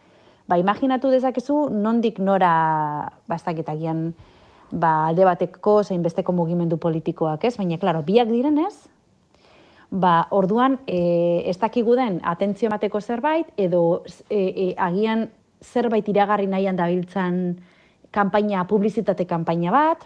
ba, 0.48 0.56
imaginatu 0.58 1.12
dezakezu 1.12 1.68
nondik 1.70 2.18
nora, 2.18 3.12
ba, 3.28 3.36
ez 3.36 3.44
dakit 3.44 3.68
agian, 3.68 4.08
ba, 4.72 5.10
alde 5.10 5.28
bateko 5.28 5.82
zein 5.84 6.02
besteko 6.02 6.32
mugimendu 6.32 6.80
politikoak, 6.80 7.44
ez? 7.44 7.56
Baina, 7.60 7.76
klaro, 7.82 8.00
biak 8.06 8.32
direnez, 8.32 8.88
ba, 9.90 10.26
orduan, 10.30 10.78
e, 10.86 11.42
ez 11.48 11.56
dakigu 11.58 11.94
den 11.96 12.20
atentzio 12.24 12.68
emateko 12.68 13.00
zerbait, 13.00 13.52
edo 13.56 14.02
e, 14.28 14.40
e, 14.40 14.66
agian 14.76 15.28
zerbait 15.62 16.08
iragarri 16.08 16.46
nahian 16.46 16.76
dabiltzan 16.76 17.56
kanpaina, 18.10 18.66
publizitate 18.66 19.26
kanpaina 19.26 19.72
bat, 19.72 20.04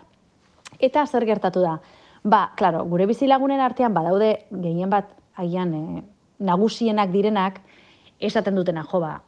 eta 0.79 1.07
zer 1.07 1.27
gertatu 1.27 1.65
da. 1.65 1.79
Ba, 2.23 2.51
klaro, 2.57 2.85
gure 2.85 3.07
bizilagunen 3.09 3.61
artean 3.61 3.95
badaude 3.97 4.35
gehien 4.51 4.91
bat 4.91 5.15
agian 5.41 5.75
e, 5.75 6.05
nagusienak 6.41 7.11
direnak 7.13 7.61
esaten 8.21 8.57
dutena, 8.57 8.85
jo 8.85 9.01
ba, 9.01 9.19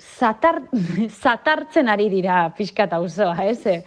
zatar, 0.00 0.62
zatartzen 1.08 1.88
ari 1.92 2.08
dira 2.12 2.48
pixka 2.56 2.88
eta 2.88 2.96
auzoa, 2.96 3.36
ez? 3.44 3.84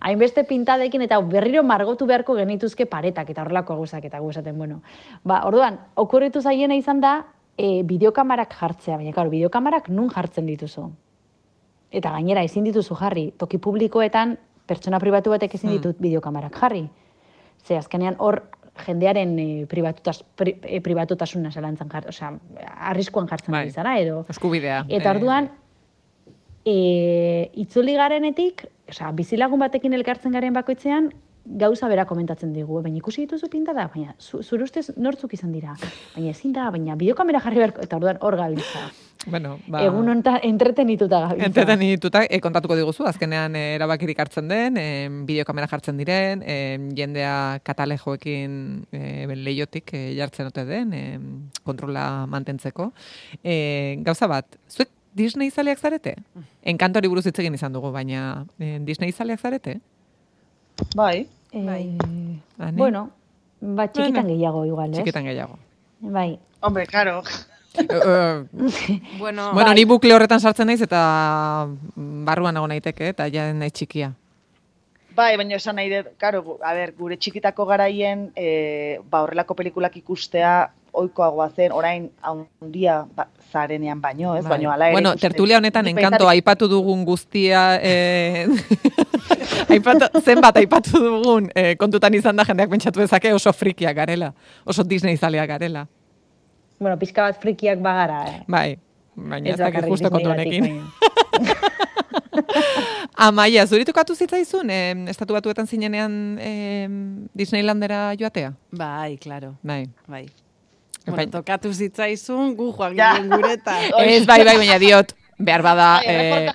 Hainbeste 0.00 0.44
pintadekin 0.48 1.02
eta 1.04 1.18
berriro 1.20 1.62
margotu 1.62 2.06
beharko 2.08 2.34
genituzke 2.38 2.86
paretak 2.88 3.30
eta 3.30 3.42
horrelako 3.42 3.76
guzak 3.76 4.04
eta 4.08 4.18
guzaten, 4.18 4.56
bueno. 4.56 4.80
Ba, 5.24 5.42
orduan, 5.48 5.76
okurritu 6.00 6.40
zaiena 6.40 6.74
izan 6.74 7.02
da, 7.04 7.18
e, 7.56 7.82
bideokamarak 7.84 8.54
jartzea, 8.56 8.96
baina, 8.96 9.12
claro, 9.12 9.30
bideokamarak 9.30 9.90
nun 9.92 10.08
jartzen 10.10 10.48
dituzu. 10.48 10.86
Eta 11.90 12.14
gainera, 12.14 12.42
ezin 12.46 12.64
dituzu 12.64 12.96
jarri, 12.96 13.26
toki 13.36 13.58
publikoetan, 13.58 14.38
pertsona 14.70 15.00
pribatu 15.02 15.34
batek 15.34 15.58
ezin 15.58 15.74
ditut 15.74 16.00
bideokamarak 16.00 16.56
jarri. 16.62 16.86
Ze, 17.66 17.76
azkenean, 17.76 18.16
hor, 18.18 18.44
jendearen 18.86 19.38
e, 19.38 19.48
pribatutas, 19.68 20.22
pri, 20.36 20.56
e, 20.62 20.80
pribatutasuna 20.84 21.50
zalantzan 21.52 21.90
jartzen, 21.92 22.14
osea, 22.14 22.68
arriskuan 22.90 23.28
jartzen 23.28 23.52
Bai. 23.52 23.66
zara, 23.70 23.98
edo... 24.00 24.24
Eskubidea. 24.32 24.84
Eta 24.88 25.10
eh, 25.10 25.16
orduan, 25.16 25.50
e, 26.64 26.76
itzuli 27.64 27.96
garenetik, 27.98 28.64
osea, 28.90 29.10
bizilagun 29.16 29.60
batekin 29.62 29.96
elkartzen 29.98 30.32
garen 30.36 30.56
bakoitzean, 30.56 31.10
gauza 31.44 31.88
bera 31.88 32.04
komentatzen 32.06 32.52
digu, 32.52 32.80
baina 32.84 32.98
ikusi 33.00 33.24
dituzu 33.24 33.48
pinta 33.50 33.72
da, 33.76 33.86
baina 33.92 34.14
zu, 34.20 34.42
zure 34.42 34.64
ustez 34.66 34.90
nortzuk 34.96 35.32
izan 35.34 35.52
dira, 35.52 35.76
baina 36.14 36.30
ezin 36.30 36.52
da, 36.52 36.68
baina 36.70 36.96
bideokamera 37.00 37.40
jarri 37.42 37.62
beharko, 37.62 37.86
eta 37.86 37.96
orduan 37.96 38.20
hor 38.20 38.36
gabiltza. 38.36 38.90
Bueno, 39.26 39.58
ba... 39.68 39.82
Egun 39.84 40.08
honetan 40.08 40.38
entretenituta 40.48 41.20
gabiltza. 41.26 41.48
Entretenituta, 41.50 42.22
e, 42.24 42.40
kontatuko 42.40 42.76
diguzu, 42.78 43.04
azkenean 43.08 43.56
e, 43.56 43.64
erabakirik 43.76 44.20
hartzen 44.22 44.48
den, 44.48 44.78
e, 44.80 45.08
bideokamera 45.28 45.68
jartzen 45.68 46.00
diren, 46.00 46.44
e, 46.44 46.56
jendea 46.96 47.34
katalejoekin 47.66 48.54
e, 48.92 49.02
leiotik 49.34 49.92
e, 49.96 50.06
jartzen 50.16 50.48
ote 50.52 50.64
den, 50.68 50.94
e, 50.96 51.04
kontrola 51.66 52.06
mantentzeko. 52.32 52.92
E, 53.42 53.98
gauza 54.06 54.30
bat, 54.30 54.56
zuek 54.72 54.92
Disney 55.20 55.50
zaleak 55.50 55.78
zarete? 55.78 56.14
Enkantori 56.64 57.08
buruz 57.12 57.26
hitz 57.28 57.38
egin 57.42 57.54
izan 57.58 57.72
dugu, 57.76 57.92
baina 57.92 58.46
e, 58.58 58.78
Disney 58.88 59.12
zaleak 59.12 59.40
zarete? 59.40 59.78
Bai, 60.96 61.28
Eh, 61.52 61.64
Bai. 61.66 61.82
Ane? 62.62 62.76
bueno, 62.78 63.00
ba, 63.60 63.88
txikitan 63.90 64.22
Bueno, 64.22 64.28
gehiago 64.28 64.60
igual, 64.68 64.90
ez? 64.92 65.00
Txikitan 65.00 65.24
gehiago. 65.26 65.58
Bai. 66.00 66.38
hombre, 66.60 66.86
karo. 66.86 67.22
Eh, 67.74 67.86
eh, 67.90 68.44
Bueno, 69.18 69.50
bueno, 69.52 69.66
Bai. 69.70 69.74
ni 69.74 69.84
bukle 69.84 70.14
horretan 70.14 70.40
sartzen 70.40 70.66
naiz 70.70 70.80
eta 70.86 71.00
barruan 72.26 72.56
egon 72.56 72.70
naiteke 72.70 73.08
eta 73.12 73.26
ja 73.34 73.48
nahi 73.52 73.70
txikia. 73.70 74.12
Bai, 75.16 75.34
baina 75.36 75.56
esan 75.58 75.76
nahi 75.76 75.90
dut, 75.90 76.12
karo, 76.22 76.58
a 76.62 76.72
ber, 76.72 76.92
gure 76.96 77.16
txikitako 77.18 77.66
garaien, 77.66 78.28
e, 78.38 79.00
ba, 79.10 79.24
horrelako 79.26 79.56
pelikulak 79.58 79.96
ikustea 79.98 80.70
ohikoagoa 80.92 81.48
zen, 81.56 81.72
orain 81.72 82.10
handia 82.22 83.04
ba, 83.16 83.26
zarenean 83.52 84.00
baino, 84.00 84.34
ez? 84.36 84.44
Bai. 84.44 84.56
Baino 84.56 84.70
hala 84.72 84.88
ere. 84.88 84.94
Bueno, 84.94 85.14
tertulia 85.16 85.58
honetan 85.58 85.86
enkanto 85.90 86.28
aipatu 86.28 86.68
dugun 86.68 87.04
guztia, 87.04 87.78
eh, 87.82 88.46
aipatu, 89.74 90.10
zenbat 90.24 90.56
aipatu 90.56 91.00
dugun, 91.02 91.50
eh, 91.54 91.76
kontutan 91.78 92.14
izan 92.14 92.36
da 92.36 92.44
jendeak 92.44 92.70
pentsatu 92.70 93.00
dezake 93.00 93.32
oso 93.34 93.52
frikiak 93.52 93.96
garela, 93.96 94.32
oso 94.64 94.84
Disney 94.84 95.16
zaleak 95.16 95.48
garela. 95.48 95.86
Bueno, 96.80 96.96
pixka 96.98 97.22
bat 97.28 97.40
frikiak 97.42 97.78
bagara, 97.84 98.22
eh? 98.28 98.40
Bai, 98.48 98.78
baina 99.16 99.50
ez 99.50 99.58
dakit 99.60 99.86
justo 99.88 100.10
kontu 100.10 100.30
honekin. 100.32 100.80
Amaia, 103.20 103.66
zuritukatu 103.66 104.14
zitzaizun, 104.16 104.70
eh, 104.70 104.94
estatu 105.12 105.34
batuetan 105.36 105.66
zinenean 105.66 106.38
eh, 106.40 106.88
Disneylandera 107.36 108.14
joatea? 108.16 108.54
bai, 108.72 109.18
claro, 109.18 109.56
Bai. 109.62 109.90
bai. 110.08 110.26
Bai. 111.10 111.26
Bueno, 111.26 111.30
tokatu 111.38 111.72
zitzaizun, 111.72 112.54
gu 112.56 112.72
joan 112.76 112.96
Ja. 112.96 113.14
ginen 113.16 113.30
gureta. 113.30 113.76
Ez, 114.04 114.26
bai, 114.26 114.44
bai, 114.44 114.56
baina 114.56 114.78
diot, 114.78 115.14
behar 115.38 115.62
bada... 115.62 115.88
Bai, 116.04 116.16
eh, 116.16 116.52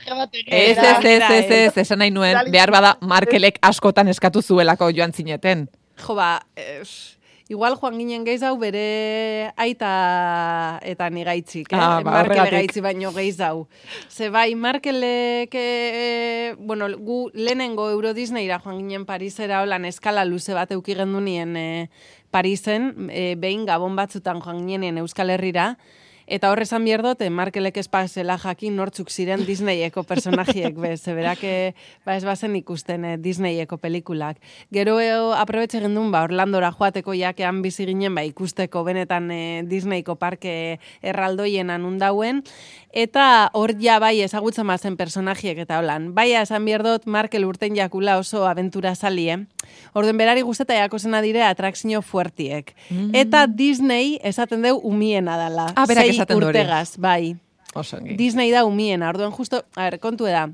Ez, 0.48 0.78
ez, 0.78 1.06
ez, 1.06 1.24
ez, 1.32 1.52
ez, 1.52 1.78
esan 1.78 2.00
nahi 2.00 2.12
nuen, 2.12 2.52
behar 2.52 2.72
bada 2.72 2.98
Markelek 3.02 3.60
askotan 3.62 4.08
eskatu 4.08 4.42
zuelako 4.42 4.90
joan 4.92 5.14
zineten. 5.14 5.68
Jo, 6.06 6.16
ba, 6.16 6.40
eh, 6.56 6.82
Igual 7.48 7.76
joan 7.78 8.00
ginen 8.00 8.24
gehiz 8.26 8.42
hau 8.42 8.56
bere 8.58 9.52
aita 9.62 9.90
eta 10.82 11.12
nigaitzik, 11.14 11.68
eh? 11.70 11.78
Ah, 11.78 12.00
ba, 12.02 12.10
Markel 12.10 12.40
horregatik. 12.40 12.56
gaitzi 12.58 12.82
baino 12.82 13.12
gehiz 13.14 13.38
hau. 13.46 13.68
Ze 14.10 14.32
bai, 14.34 14.56
Markelek, 14.56 15.54
eh, 15.54 16.56
bueno, 16.58 16.88
gu 16.98 17.30
lehenengo 17.36 17.86
Euro 17.92 18.16
Disneyra 18.18 18.58
joan 18.64 18.80
ginen 18.82 19.06
Parisera 19.06 19.62
holan 19.62 19.86
eskala 19.86 20.26
luze 20.26 20.58
bat 20.58 20.72
euki 20.74 20.96
gendunien 20.98 21.54
eh, 21.56 21.90
Parisen, 22.36 23.08
eh, 23.10 23.36
behin 23.40 23.64
gabon 23.64 23.96
batzutan 23.96 24.42
joan 24.44 24.66
ginen 24.68 24.98
Euskal 25.00 25.30
Herrira, 25.32 25.78
Eta 26.26 26.50
horre 26.50 26.66
esan 26.66 26.82
behar 26.88 27.04
dut, 27.06 27.20
eh, 27.22 27.30
Markelek 27.30 27.76
espazela 27.78 28.40
jakin 28.42 28.76
nortzuk 28.76 29.12
ziren 29.14 29.44
Disneyeko 29.46 30.02
personajiek, 30.10 30.74
bez, 30.84 31.04
zeberak 31.04 31.44
eh, 31.46 31.76
ba 32.06 32.16
ez 32.18 32.26
bazen 32.26 32.56
ikusten 32.58 33.06
eh, 33.06 33.18
Disneyeko 33.22 33.78
pelikulak. 33.78 34.40
Gero 34.74 34.98
eh, 35.00 35.14
aprobetxe 35.38 35.84
gendun, 35.84 36.10
ba, 36.12 36.24
Orlandora 36.26 36.72
joateko 36.74 37.14
jakean 37.14 37.62
bizi 37.62 37.86
ginen, 37.86 38.16
ba, 38.18 38.24
ikusteko 38.26 38.84
benetan 38.84 39.30
eh, 39.30 39.62
Disneyko 39.70 40.18
parke 40.18 40.80
erraldoien 41.06 41.70
anundauen, 41.70 42.42
eta 42.90 43.52
hor 43.54 43.76
ja 43.78 44.00
bai 44.02 44.18
ezagutzen 44.26 44.66
bazen 44.66 44.98
personajiek 44.98 45.62
eta 45.62 45.78
holan. 45.78 46.16
Baia 46.18 46.42
esan 46.42 46.66
behar 46.66 46.82
dut, 46.88 47.06
Markel 47.06 47.46
urten 47.46 47.78
jakula 47.78 48.18
oso 48.18 48.48
aventura 48.50 48.96
salie, 48.96 49.44
Orden 49.94 50.18
berari 50.18 50.42
gusteta 50.42 50.76
jakosena 50.78 51.22
dire 51.22 51.44
atrakzio 51.44 52.02
fuertiek. 52.02 52.76
Eta 53.14 53.46
Disney 53.48 54.20
esaten 54.24 54.62
deu 54.66 54.78
umiena 54.78 55.38
dala. 55.38 55.70
Ah, 55.76 55.86
berak 55.86 56.06
Sei 56.06 56.16
esaten 56.16 56.44
urtegaz, 56.44 56.98
bai. 56.98 57.36
Oso 57.76 57.98
ongi. 57.98 58.16
Disney 58.16 58.52
da 58.52 58.66
umiena, 58.66 59.10
orduan 59.10 59.34
justo, 59.36 59.66
a 59.76 59.90
ber, 59.90 60.00
kontu 60.00 60.30
da. 60.30 60.50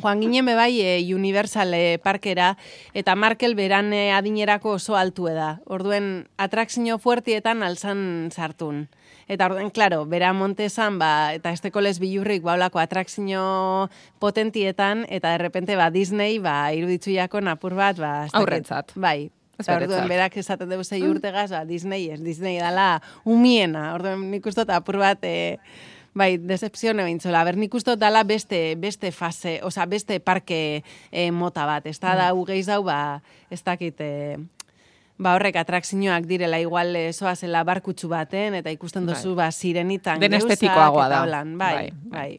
Joan 0.00 0.22
ginen 0.22 0.46
bai 0.46 0.80
e, 0.80 1.14
Universal 1.14 1.74
e, 1.74 1.98
parkera, 2.02 2.56
eta 2.94 3.14
Markel 3.14 3.54
beran 3.54 3.92
e, 3.92 4.10
adinerako 4.16 4.76
oso 4.78 4.96
altue 4.96 5.34
da. 5.36 5.60
Orduen, 5.66 6.28
atrakzio 6.38 6.98
fuertietan 6.98 7.62
alzan 7.62 8.30
sartun. 8.32 8.88
Eta 9.30 9.46
orduen, 9.46 9.70
klaro, 9.70 10.02
bera 10.10 10.32
Montesan, 10.34 10.96
ba, 10.98 11.30
eta 11.36 11.52
esteko 11.54 11.78
les 11.84 12.00
bilurrik 12.02 12.42
baulako 12.42 12.80
atrakzio 12.82 13.42
potentietan, 14.18 15.04
eta 15.06 15.36
derrepente, 15.36 15.76
ba, 15.78 15.86
Disney, 15.94 16.40
ba, 16.42 16.72
iruditzu 16.74 17.14
jako 17.14 17.38
napur 17.46 17.76
bat, 17.78 18.00
ba. 18.00 18.14
Aurrentzat. 18.34 18.96
Bai. 18.98 19.30
Beretzat. 19.60 20.08
berak 20.08 20.36
esaten 20.40 20.70
dugu 20.70 20.84
zei 20.84 21.02
urtegaz, 21.04 21.50
ba, 21.52 21.64
Disney 21.68 22.08
ez, 22.10 22.18
Disney 22.24 22.58
dala 22.58 23.02
umiena. 23.28 23.90
Orduen, 23.94 24.24
nik 24.32 24.46
uste 24.48 24.64
dut 24.64 24.72
apur 24.74 24.96
bat, 24.98 25.22
e, 25.22 25.58
bai, 26.16 26.32
decepzione 26.40 27.04
bintzola. 27.04 27.44
Ber, 27.46 27.58
nik 27.60 27.74
uste 27.76 27.92
dut 27.92 28.00
dala 28.00 28.24
beste, 28.24 28.74
beste 28.80 29.12
fase, 29.12 29.58
oza, 29.62 29.86
beste 29.86 30.18
parke 30.24 30.82
e, 31.12 31.28
mota 31.30 31.68
bat. 31.68 31.86
Ez 31.86 31.98
da, 32.00 32.16
da, 32.18 32.32
ugeiz 32.34 32.64
dau, 32.72 32.82
ba, 32.88 33.20
ez 33.52 33.60
dakit, 33.62 34.00
e, 34.00 34.38
ba, 35.20 35.34
horrek 35.36 35.58
atrakzioak 35.60 36.24
direla 36.24 36.56
igual 36.62 36.94
e, 36.96 37.12
zoazela 37.12 37.60
barkutsu 37.68 38.08
baten, 38.08 38.54
eta 38.56 38.72
ikusten 38.72 39.04
duzu, 39.06 39.34
ba, 39.36 39.50
sirenitan 39.52 40.18
Den 40.22 40.32
estetikoagoa 40.38 41.08
da. 41.12 41.18
holan. 41.26 41.50
Bai, 41.60 41.74
Bai, 41.74 41.90
bai. 42.08 42.30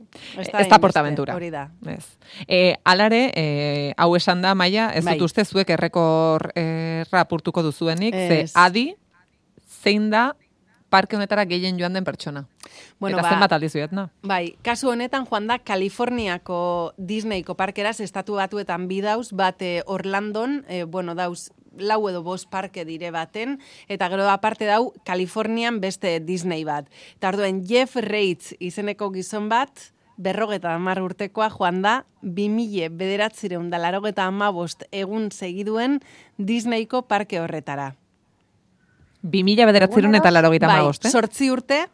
Ez 0.41 0.47
da 0.47 0.51
da 0.51 0.57
hainbeste, 0.63 0.79
portaventura. 0.81 1.35
Hori 1.37 1.51
da. 1.53 1.67
Ez. 1.85 2.17
E, 2.47 2.75
alare, 2.83 3.31
e, 3.37 3.93
hau 3.97 4.15
esan 4.17 4.41
da, 4.41 4.55
Maia, 4.55 4.89
ez 4.97 5.05
Bai. 5.05 5.13
dut 5.19 5.29
uste 5.29 5.45
zuek 5.45 5.69
errekor 5.69 6.49
erra 6.55 7.21
apurtuko 7.21 7.61
duzuenik, 7.63 8.15
ze 8.15 8.41
Ez. 8.41 8.51
adi, 8.55 8.95
zein 9.83 10.09
da 10.09 10.31
parke 10.91 11.15
honetara 11.15 11.45
gehien 11.47 11.77
joan 11.79 11.93
den 11.93 12.03
pertsona. 12.03 12.47
Bueno, 12.99 13.17
Eta 13.17 13.23
ba- 13.23 13.29
zenbat 13.35 13.53
aldiz 13.55 13.71
bietna. 13.73 14.09
Bai, 14.27 14.55
kasu 14.61 14.89
honetan 14.91 15.23
joan 15.29 15.47
da 15.47 15.59
Kaliforniako 15.59 16.93
Disneyko 16.97 17.55
parkeraz 17.55 17.99
estatu 18.01 18.35
batuetan 18.35 18.87
bidauz, 18.89 19.31
bat 19.31 19.61
eh, 19.61 19.81
Orlandon, 19.85 20.65
eh, 20.67 20.83
bueno, 20.83 21.15
dauz 21.15 21.49
lau 21.77 22.01
edo 22.09 22.23
bost 22.23 22.49
parke 22.49 22.85
dire 22.85 23.11
baten, 23.11 23.59
eta 23.87 24.09
gero 24.11 24.27
aparte 24.29 24.67
dau 24.67 24.93
Kalifornian 25.05 25.79
beste 25.81 26.19
Disney 26.19 26.65
bat. 26.67 26.89
Eta 27.15 27.31
orduen 27.31 27.63
Jeff 27.67 27.95
Reitz 27.95 28.53
izeneko 28.59 29.11
gizon 29.13 29.49
bat, 29.49 29.91
berrogeta 30.21 30.75
hamar 30.75 31.01
urtekoa 31.01 31.49
joan 31.49 31.81
da, 31.81 32.03
2000 32.21 32.91
bederatzireun 32.97 33.71
da 33.71 33.79
larogeta 33.81 34.27
amabost 34.29 34.85
egun 34.91 35.31
segiduen 35.31 35.99
Disneyko 36.37 37.03
parke 37.07 37.39
horretara. 37.41 37.95
2000 39.21 39.67
bederatzerun 39.69 40.17
eta 40.17 40.31
laro 40.31 40.51
gita 40.53 40.69
bai, 40.69 40.81
eh? 40.85 41.09
sortzi 41.09 41.51
urte, 41.53 41.85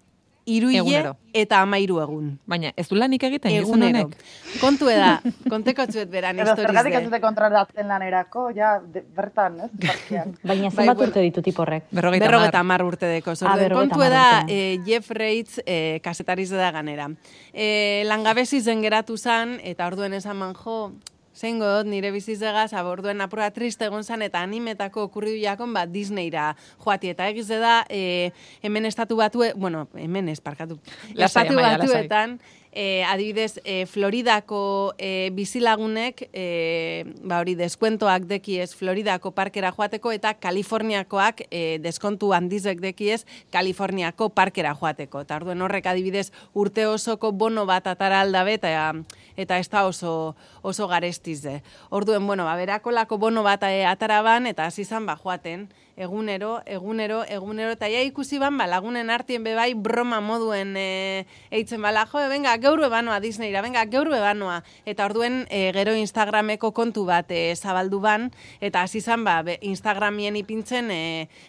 iruile 0.48 0.80
Egunero. 0.80 1.12
eta 1.36 1.60
amairu 1.62 2.00
egun. 2.02 2.30
Baina, 2.48 2.72
ez 2.80 2.88
du 2.88 2.96
lanik 2.96 3.24
egiten, 3.28 3.52
gizon 3.52 3.84
Egunero. 3.84 4.06
honek? 4.08 4.24
Kontu 4.62 4.88
da, 4.88 5.18
konteko 5.54 5.86
txuet 5.92 6.10
beran 6.10 6.40
Edo 6.40 6.56
zergatik 6.56 6.78
ez 6.78 6.86
historiz 6.88 7.04
dute 7.10 7.20
kontratatzen 7.22 7.88
lanerako, 7.92 8.46
ja, 8.56 8.78
de, 8.80 9.04
bertan, 9.16 9.60
ez, 9.68 9.70
parkean. 9.86 10.32
Baina 10.50 10.70
Bai, 10.70 10.72
zenbat 10.72 10.96
bueno. 10.98 11.10
urte 11.12 11.26
ditu 11.28 11.44
tiporrek? 11.46 11.84
Berrogeita 11.92 12.26
Berrogeta 12.26 12.60
hamar. 12.64 12.80
hamar 12.82 12.88
urte 12.94 13.12
deko. 13.12 13.36
Ah, 13.42 13.56
berrogeita 13.60 13.76
kontu 13.76 14.00
hamar 14.02 14.16
da, 14.16 14.26
urte. 14.46 14.54
eh, 14.56 14.80
Jeff 14.88 15.12
Reitz 15.12 15.60
eh, 15.66 16.00
kasetariz 16.04 16.50
da 16.50 16.72
ganera. 16.72 17.10
Eh, 17.54 18.04
langabezi 18.08 18.62
zen 18.62 18.82
geratu 18.82 19.18
zan, 19.18 19.60
eta 19.64 19.86
orduen 19.92 20.14
esan 20.14 20.38
man, 20.40 20.56
jo, 20.56 20.94
zein 21.38 21.62
dut 21.62 21.88
nire 21.90 22.12
bizitzegaz, 22.12 22.72
aborduen 22.74 23.22
apura 23.22 23.50
triste 23.54 23.86
egon 23.88 24.04
zan, 24.04 24.26
eta 24.26 24.42
animetako 24.42 25.08
okurridu 25.08 25.38
jakon, 25.44 25.74
ba, 25.76 25.86
Disneyra 25.86 26.50
joati. 26.84 27.14
Eta 27.14 27.30
egiz 27.30 27.48
da, 27.48 27.80
eh, 27.90 28.32
hemen 28.66 28.90
estatu 28.90 29.18
batue, 29.20 29.54
bueno, 29.56 29.88
hemen 29.96 30.30
ez, 30.30 30.40
parkatu. 30.42 30.80
Lasai, 31.14 31.26
estatu 31.26 31.60
Amaia, 31.60 31.78
lasai. 31.78 32.40
Eh, 32.78 33.04
adibidez, 33.04 33.60
eh, 33.64 33.88
Floridako 33.88 34.94
eh, 35.00 35.32
bizilagunek, 35.34 36.30
eh, 36.32 37.06
ba 37.24 37.40
hori, 37.42 37.56
deskuentoak 37.58 38.28
dekiez 38.30 38.76
Floridako 38.78 39.32
parkera 39.34 39.72
joateko, 39.74 40.12
eta 40.14 40.36
Kaliforniakoak 40.38 41.42
eh, 41.50 41.80
deskontu 41.82 42.36
handizek 42.38 42.80
dekiez 42.84 43.26
Kaliforniako 43.50 44.30
parkera 44.30 44.76
joateko. 44.78 45.24
Eta 45.26 45.40
orduen 45.42 45.62
horrek 45.66 45.90
adibidez 45.90 46.30
urte 46.54 46.86
osoko 46.86 47.32
bono 47.32 47.66
bat 47.66 47.88
atara 47.90 48.22
aldabe, 48.22 48.60
eta, 48.62 48.94
eta 49.36 49.58
ez 49.58 49.70
da 49.74 49.88
oso, 49.90 50.36
oso 50.62 50.88
garestize. 50.88 51.64
Orduen, 51.90 52.28
bueno, 52.28 52.46
ba, 52.46 52.56
berakolako 52.62 53.18
bono 53.18 53.42
bat 53.42 53.66
eh, 53.66 53.88
atara 53.90 54.22
ban, 54.22 54.46
eta 54.46 54.70
hasi 54.70 54.86
zan 54.86 55.10
ba 55.10 55.18
joaten, 55.18 55.66
egunero, 55.98 56.62
egunero, 56.66 57.26
egunero, 57.28 57.72
eta 57.74 57.90
ja 57.90 58.04
ikusi 58.06 58.38
ban, 58.38 58.56
ba, 58.58 58.68
lagunen 58.70 59.10
artien 59.10 59.44
bebai 59.44 59.74
broma 59.74 60.20
moduen 60.22 60.76
e, 60.78 61.26
eitzen 61.50 61.82
bala, 61.82 62.06
jo, 62.06 62.22
venga, 62.30 62.54
geuru 62.62 62.86
ebanoa 62.86 63.18
Disneyra, 63.20 63.64
venga, 63.66 63.84
geuru 63.90 64.14
ebanoa. 64.14 64.62
Eta 64.86 65.08
orduen 65.10 65.48
e, 65.50 65.72
gero 65.74 65.96
Instagrameko 65.98 66.72
kontu 66.78 67.08
bat 67.10 67.34
e, 67.34 67.56
zabaldu 67.56 68.00
ban, 68.00 68.30
eta 68.62 68.84
hasi 68.86 69.02
zan, 69.02 69.26
ba, 69.26 69.42
Instagramien 69.60 70.38
ipintzen 70.38 70.92
e, 70.94 71.02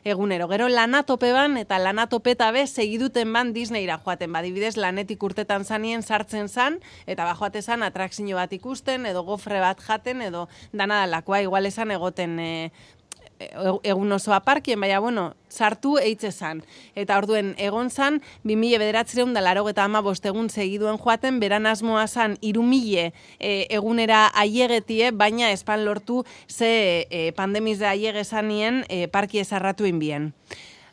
egunero. 0.09 0.49
Gero 0.49 0.71
lanatope 0.73 1.35
ban, 1.37 1.61
eta 1.61 1.79
lanatopeta 1.79 2.51
be, 2.57 2.65
segiduten 2.67 3.33
ban 3.37 3.53
Disneyra 3.53 4.01
joaten, 4.01 4.33
ba, 4.33 4.43
dibidez, 4.43 4.79
lanetik 4.81 5.23
urtetan 5.23 5.69
zanien 5.69 6.03
sartzen 6.03 6.49
zan, 6.49 6.81
eta 7.07 7.29
ba, 7.29 7.37
joate 7.37 7.61
zan, 7.61 7.85
atrakzio 7.85 8.41
bat 8.41 8.53
ikusten, 8.57 9.05
edo 9.07 9.27
gofre 9.29 9.61
bat 9.61 9.85
jaten, 9.85 10.25
edo 10.25 10.49
dana 10.73 11.05
dalakoa, 11.05 11.43
igual 11.45 11.69
esan 11.69 11.93
egoten 11.93 12.39
e, 12.41 12.49
e- 12.49 12.98
egun 13.39 14.13
osoa 14.13 14.41
parkien, 14.41 14.81
baina, 14.81 14.99
bueno, 15.01 15.35
sartu 15.49 15.97
eitze 15.99 16.31
zan. 16.33 16.63
Eta 16.99 17.19
orduen, 17.19 17.55
egon 17.59 17.91
zan, 17.91 18.21
2000 18.45 18.81
bederatzireun 18.83 19.35
da 19.35 19.43
laro 19.45 19.67
eta 19.69 19.85
ama 19.85 20.03
egun 20.03 20.49
segiduen 20.51 20.99
joaten, 20.99 21.41
beran 21.41 21.67
asmoa 21.67 22.07
zan, 22.07 22.37
irumile 22.41 23.13
e, 23.39 23.67
egunera 23.71 24.31
aiegetie, 24.35 25.11
baina 25.13 25.51
espan 25.51 25.85
lortu 25.85 26.25
ze 26.49 27.07
e, 27.11 27.33
pandemiz 27.33 27.79
da 27.79 27.91
aiege 27.91 28.25
zanien 28.25 28.85
e, 28.89 29.07
parki 29.09 29.39
ezarratu 29.39 29.87
inbien. 29.87 30.33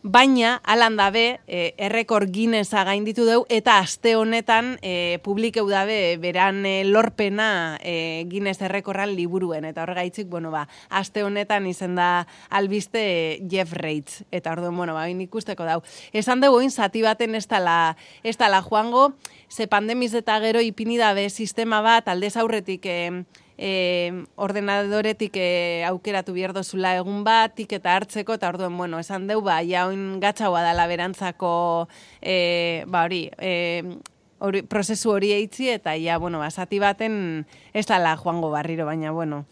Baina, 0.05 0.61
alan 0.63 0.99
dabe, 0.99 1.41
e, 1.47 1.73
errekor 1.81 2.27
Guinnessa 2.29 2.83
gainditu 2.85 3.23
deu, 3.25 3.39
eta 3.49 3.79
aste 3.81 4.11
honetan 4.13 4.75
e, 4.85 5.17
publikeu 5.25 5.63
dabe 5.65 6.19
beran 6.21 6.59
e, 6.69 6.83
lorpena 6.85 7.79
e, 7.81 8.21
Guinness 8.29 8.61
errekorran 8.61 9.15
liburuen. 9.17 9.65
Eta 9.65 9.81
horregaitzik, 9.81 10.27
bueno, 10.29 10.51
ba, 10.53 10.67
aste 10.93 11.23
honetan 11.25 11.65
izen 11.65 11.95
da 11.97 12.27
albiste 12.53 13.01
e, 13.01 13.39
Jeff 13.49 13.73
Reitz. 13.73 14.21
Eta 14.29 14.53
orduan, 14.53 14.77
bueno, 14.77 14.93
ba, 14.93 15.07
ikusteko 15.09 15.65
dau. 15.65 15.79
Esan 16.13 16.37
dugu 16.37 16.59
oin 16.61 16.69
zati 16.69 17.01
baten 17.01 17.33
ez 17.33 17.47
tala, 17.49 17.97
ez 18.21 18.37
tala 18.37 18.61
joango, 18.61 19.15
ze 19.49 19.65
pandemiz 19.65 20.13
eta 20.13 20.37
gero 20.45 20.61
ipini 20.61 21.01
dabe 21.01 21.31
sistema 21.31 21.81
bat, 21.81 22.13
aldez 22.13 22.35
aurretik... 22.37 22.85
E, 22.85 23.25
e, 23.57 24.25
ordenadoretik 24.35 25.37
e, 25.37 25.83
aukeratu 25.87 26.33
behar 26.35 26.53
dozula 26.55 26.95
egun 26.99 27.23
bat, 27.27 27.55
tiketa 27.55 27.95
hartzeko, 27.95 28.35
eta 28.39 28.49
orduen, 28.51 28.77
bueno, 28.77 28.99
esan 28.99 29.27
deu, 29.27 29.41
ba, 29.45 29.61
ja 29.63 29.85
oin 29.89 30.19
gatzaua 30.23 30.63
dala 30.65 30.87
berantzako, 30.91 31.53
e, 32.21 32.83
ba, 32.87 33.05
hori, 33.05 33.29
e, 33.39 33.83
hori, 34.39 34.63
prozesu 34.67 35.15
hori 35.15 35.31
eitzi, 35.35 35.69
eta 35.75 35.95
ja, 35.99 36.19
bueno, 36.19 36.39
ba, 36.43 36.51
zati 36.51 36.79
baten 36.83 37.45
ez 37.73 37.85
dala 37.87 38.15
joango 38.17 38.51
barriro, 38.51 38.85
baina, 38.85 39.11
bueno, 39.15 39.45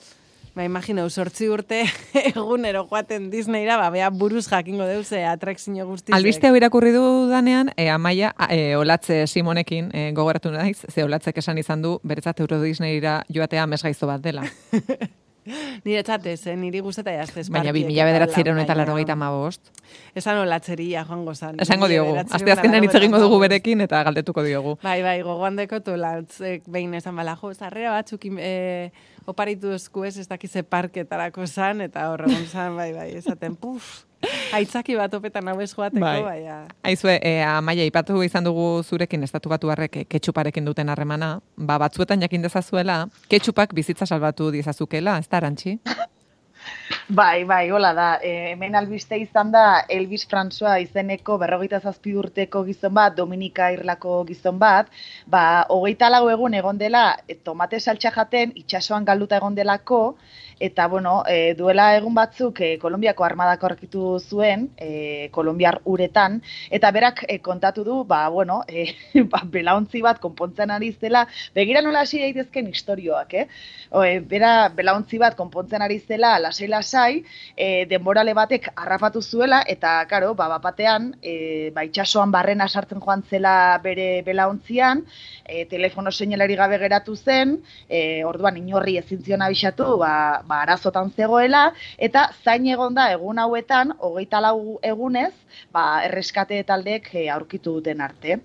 ba, 0.56 0.66
imagineu, 0.66 1.10
sortzi 1.10 1.48
urte 1.50 1.84
egunero 2.36 2.86
joaten 2.90 3.30
Disneyra, 3.32 3.78
ba, 3.82 3.90
bea 3.94 4.10
buruz 4.14 4.46
jakingo 4.48 4.86
deuz, 4.90 5.12
e, 5.12 5.24
atrakzio 5.26 5.88
guztizek. 5.88 6.16
Albiste 6.18 6.50
hau 6.50 6.56
irakurri 6.60 6.94
du 6.96 7.04
danean, 7.32 7.74
e, 7.78 7.90
Amaia, 7.90 8.34
e, 8.50 8.76
Olatze 8.78 9.26
Simonekin 9.28 9.90
e, 9.94 10.12
gogoratu 10.14 10.54
naiz, 10.54 10.80
ze 10.90 11.04
Olatzek 11.04 11.42
esan 11.42 11.58
izan 11.58 11.82
du, 11.82 11.98
beretzat 12.04 12.40
Euro 12.46 12.62
Disneyra 12.62 13.22
joatea 13.34 13.68
mesgaizo 13.68 14.10
bat 14.10 14.22
dela. 14.22 14.46
Nire 15.84 16.04
txatez, 16.08 16.38
eh? 16.48 16.56
niri 16.56 16.80
guzteta 16.84 17.12
jaztez. 17.12 17.50
Baina 17.52 17.74
bi 17.76 17.84
mila 17.84 18.06
bederatzireun 18.08 18.62
eta 18.62 18.76
laro 18.78 18.96
gaita 18.96 19.16
bost. 19.20 19.74
Esan 20.16 20.40
olatzeria 20.40 21.04
joango 21.04 21.34
zan. 21.36 21.60
Esango 21.60 21.90
diogu. 21.92 22.16
Azte 22.22 22.52
azkenean 22.52 22.86
hitz 22.88 22.96
egingo 22.96 23.20
dugu 23.20 23.40
berekin 23.44 23.82
eta 23.84 24.04
galdetuko 24.08 24.44
diogu. 24.44 24.78
Bai, 24.84 25.02
bai, 25.04 25.18
gogoan 25.22 25.60
dekotu 25.60 25.98
lantzek 26.00 26.64
behin 26.68 26.94
esan 26.94 27.16
bala, 27.20 27.36
jo, 27.42 27.52
zarrera 27.54 27.92
batzuk 27.98 28.24
eh, 28.38 28.92
oparitu 29.26 29.74
esku 29.76 30.04
ez, 30.08 30.18
ez 30.18 30.28
dakize 30.28 30.64
parketarako 30.64 31.48
zan, 31.48 31.82
eta 31.82 32.10
horregun 32.12 32.48
zan, 32.48 32.76
bai, 32.80 32.92
bai, 32.96 33.12
esaten, 33.20 33.56
puf, 33.60 34.04
Aitzaki 34.54 34.96
bat 34.96 35.14
opetan 35.18 35.48
hau 35.52 35.58
joateko, 35.60 36.00
bai. 36.00 36.22
baina. 36.24 36.58
Aizue, 36.88 37.18
e, 37.20 37.42
amaia, 37.44 37.86
ipatu 37.90 38.22
izan 38.24 38.46
dugu 38.48 38.84
zurekin 38.84 39.24
estatu 39.28 39.52
batu 39.52 39.68
barrek 39.68 39.98
eh, 39.98 40.06
ketxuparekin 40.10 40.66
duten 40.66 40.90
harremana, 40.90 41.36
ba, 41.58 41.78
batzuetan 41.82 42.24
jakin 42.24 42.46
dezazuela, 42.46 43.04
ketxupak 43.30 43.74
bizitza 43.76 44.08
salbatu 44.08 44.52
dizazukela, 44.54 45.18
ez 45.20 45.28
da, 45.28 45.42
arantxi? 45.42 45.80
Bai, 47.14 47.44
bai, 47.46 47.70
hola 47.70 47.94
da. 47.94 48.06
E, 48.26 48.30
hemen 48.52 48.74
albiste 48.76 49.18
izan 49.22 49.52
da 49.54 49.64
Elvis 49.96 50.24
François 50.32 50.80
izeneko 50.82 51.36
berrogeita 51.42 51.78
zazpi 51.80 52.16
urteko 52.18 52.64
gizon 52.66 52.96
bat, 52.98 53.14
Dominika 53.20 53.68
Irlako 53.76 54.16
gizon 54.30 54.58
bat, 54.64 54.90
ba, 55.36 55.44
hogeita 55.76 56.10
lau 56.10 56.24
egun 56.34 56.58
egon 56.58 56.80
dela, 56.82 57.04
e, 57.28 57.36
tomate 57.50 57.78
saltxa 57.80 58.10
jaten, 58.16 58.56
itxasoan 58.64 59.06
galduta 59.06 59.38
egon 59.38 59.54
delako, 59.60 60.00
eta 60.64 60.88
bueno, 60.88 61.24
e, 61.28 61.56
duela 61.60 61.90
egun 61.98 62.14
batzuk 62.16 62.62
e, 62.64 62.68
Kolombiako 62.80 63.26
armadako 63.28 63.68
arkitu 63.68 64.04
zuen, 64.24 64.70
e, 64.80 65.28
Kolombiar 65.36 65.82
uretan, 65.92 66.38
eta 66.72 66.92
berak 66.96 67.26
e, 67.28 67.42
kontatu 67.44 67.84
du, 67.84 67.98
ba, 68.08 68.22
bueno, 68.32 68.62
e, 68.68 68.86
ba, 69.34 69.42
belauntzi 69.44 70.00
bat 70.06 70.22
konpontzen 70.24 70.72
ari 70.72 70.94
zela, 70.96 71.26
begira 71.56 71.82
nola 71.84 72.06
hasi 72.08 72.22
daitezken 72.24 72.70
historioak, 72.72 73.36
eh? 73.42 73.48
O, 73.92 74.06
e, 74.08 74.22
bera, 74.24 74.70
belauntzi 74.72 75.20
bat 75.20 75.36
konpontzen 75.36 75.84
ari 75.84 76.00
zela, 76.00 76.38
lasai 76.40 76.72
lasai, 76.72 77.20
e, 77.58 77.84
denborale 77.92 78.32
batek 78.34 78.72
harrapatu 78.72 79.22
zuela, 79.22 79.66
eta, 79.68 79.98
karo, 80.08 80.32
ba, 80.40 80.48
bapatean, 80.56 81.12
e, 81.20 81.72
ba, 81.76 81.84
itxasoan 81.90 82.32
barrena 82.32 82.70
sartzen 82.70 83.04
joan 83.04 83.28
zela 83.28 83.58
bere 83.84 84.24
belauntzian, 84.24 85.04
e, 85.44 85.66
telefono 85.68 86.16
seinalari 86.16 86.56
gabe 86.56 86.80
geratu 86.80 87.20
zen, 87.20 87.58
e, 87.90 88.24
orduan 88.24 88.64
inorri 88.64 88.96
ezin 89.04 89.28
zion 89.28 89.44
abisatu, 89.44 89.98
ba, 90.00 90.16
ba, 90.54 90.62
arazotan 90.62 91.12
zegoela, 91.18 91.64
eta 91.98 92.28
zain 92.44 92.68
egon 92.70 92.94
da 92.98 93.10
egun 93.16 93.42
hauetan, 93.42 93.96
hogeita 94.08 94.42
lau 94.46 94.78
egunez, 94.94 95.32
ba, 95.74 95.86
erreskate 96.08 96.62
taldeek 96.70 97.10
e, 97.16 97.26
aurkitu 97.34 97.78
duten 97.80 98.04
arte. 98.06 98.40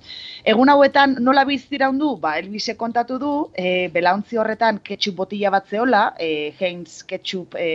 Egun 0.52 0.72
hauetan 0.72 1.18
nola 1.28 1.44
biztira 1.48 1.90
hundu, 1.92 2.14
ba, 2.22 2.36
Elbise 2.40 2.76
kontatu 2.80 3.18
du, 3.20 3.32
e, 3.52 3.88
belauntzi 3.94 4.40
horretan 4.40 4.80
ketchup 4.90 5.20
botila 5.22 5.52
bat 5.56 5.68
zeola, 5.68 6.04
e, 6.18 6.52
Heinz 6.60 7.02
ketchup 7.08 7.56
e, 7.60 7.70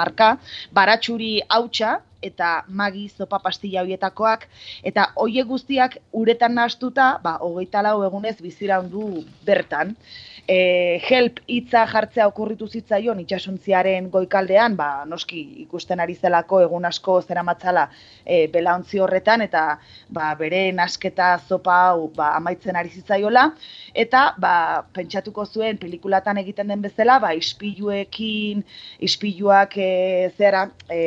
marka, 0.00 0.34
baratxuri 0.80 1.34
hautsa, 1.48 2.00
eta 2.22 2.64
magi 2.68 3.08
zopa 3.08 3.38
pastilla 3.42 3.82
hoietakoak 3.82 4.46
eta 4.82 5.08
hoiek 5.16 5.46
guztiak 5.46 5.98
uretan 6.12 6.54
nahastuta, 6.54 7.18
ba 7.22 7.38
hogeita 7.40 7.82
lau 7.82 8.02
egunez 8.06 8.36
bizira 8.40 8.80
hundu 8.80 9.24
bertan. 9.46 9.96
E, 10.48 10.98
help 11.06 11.38
hitza 11.46 11.84
jartzea 11.86 12.26
okurritu 12.26 12.66
zitzaion 12.66 13.20
itxasuntziaren 13.22 14.08
goikaldean, 14.10 14.74
ba, 14.76 15.04
noski 15.06 15.42
ikusten 15.62 16.02
ari 16.02 16.16
zelako 16.18 16.58
egun 16.64 16.84
asko 16.88 17.20
zera 17.22 17.44
matzala 17.46 17.84
e, 18.26 18.48
belaontzi 18.50 18.98
horretan, 18.98 19.44
eta 19.46 19.78
ba, 20.10 20.32
bere 20.38 20.64
nasketa 20.74 21.36
zopa 21.46 21.76
hau 21.92 22.08
ba, 22.16 22.32
amaitzen 22.40 22.76
ari 22.76 22.90
zitzaiola, 22.90 23.44
eta 23.94 24.24
ba, 24.42 24.54
pentsatuko 24.98 25.46
zuen 25.46 25.78
pelikulatan 25.78 26.42
egiten 26.42 26.74
den 26.74 26.82
bezala, 26.82 27.20
ba, 27.22 27.32
ispiluekin, 27.38 28.66
ispiluak 28.98 29.78
e, 29.78 29.92
zera, 30.38 30.66
e, 30.90 31.00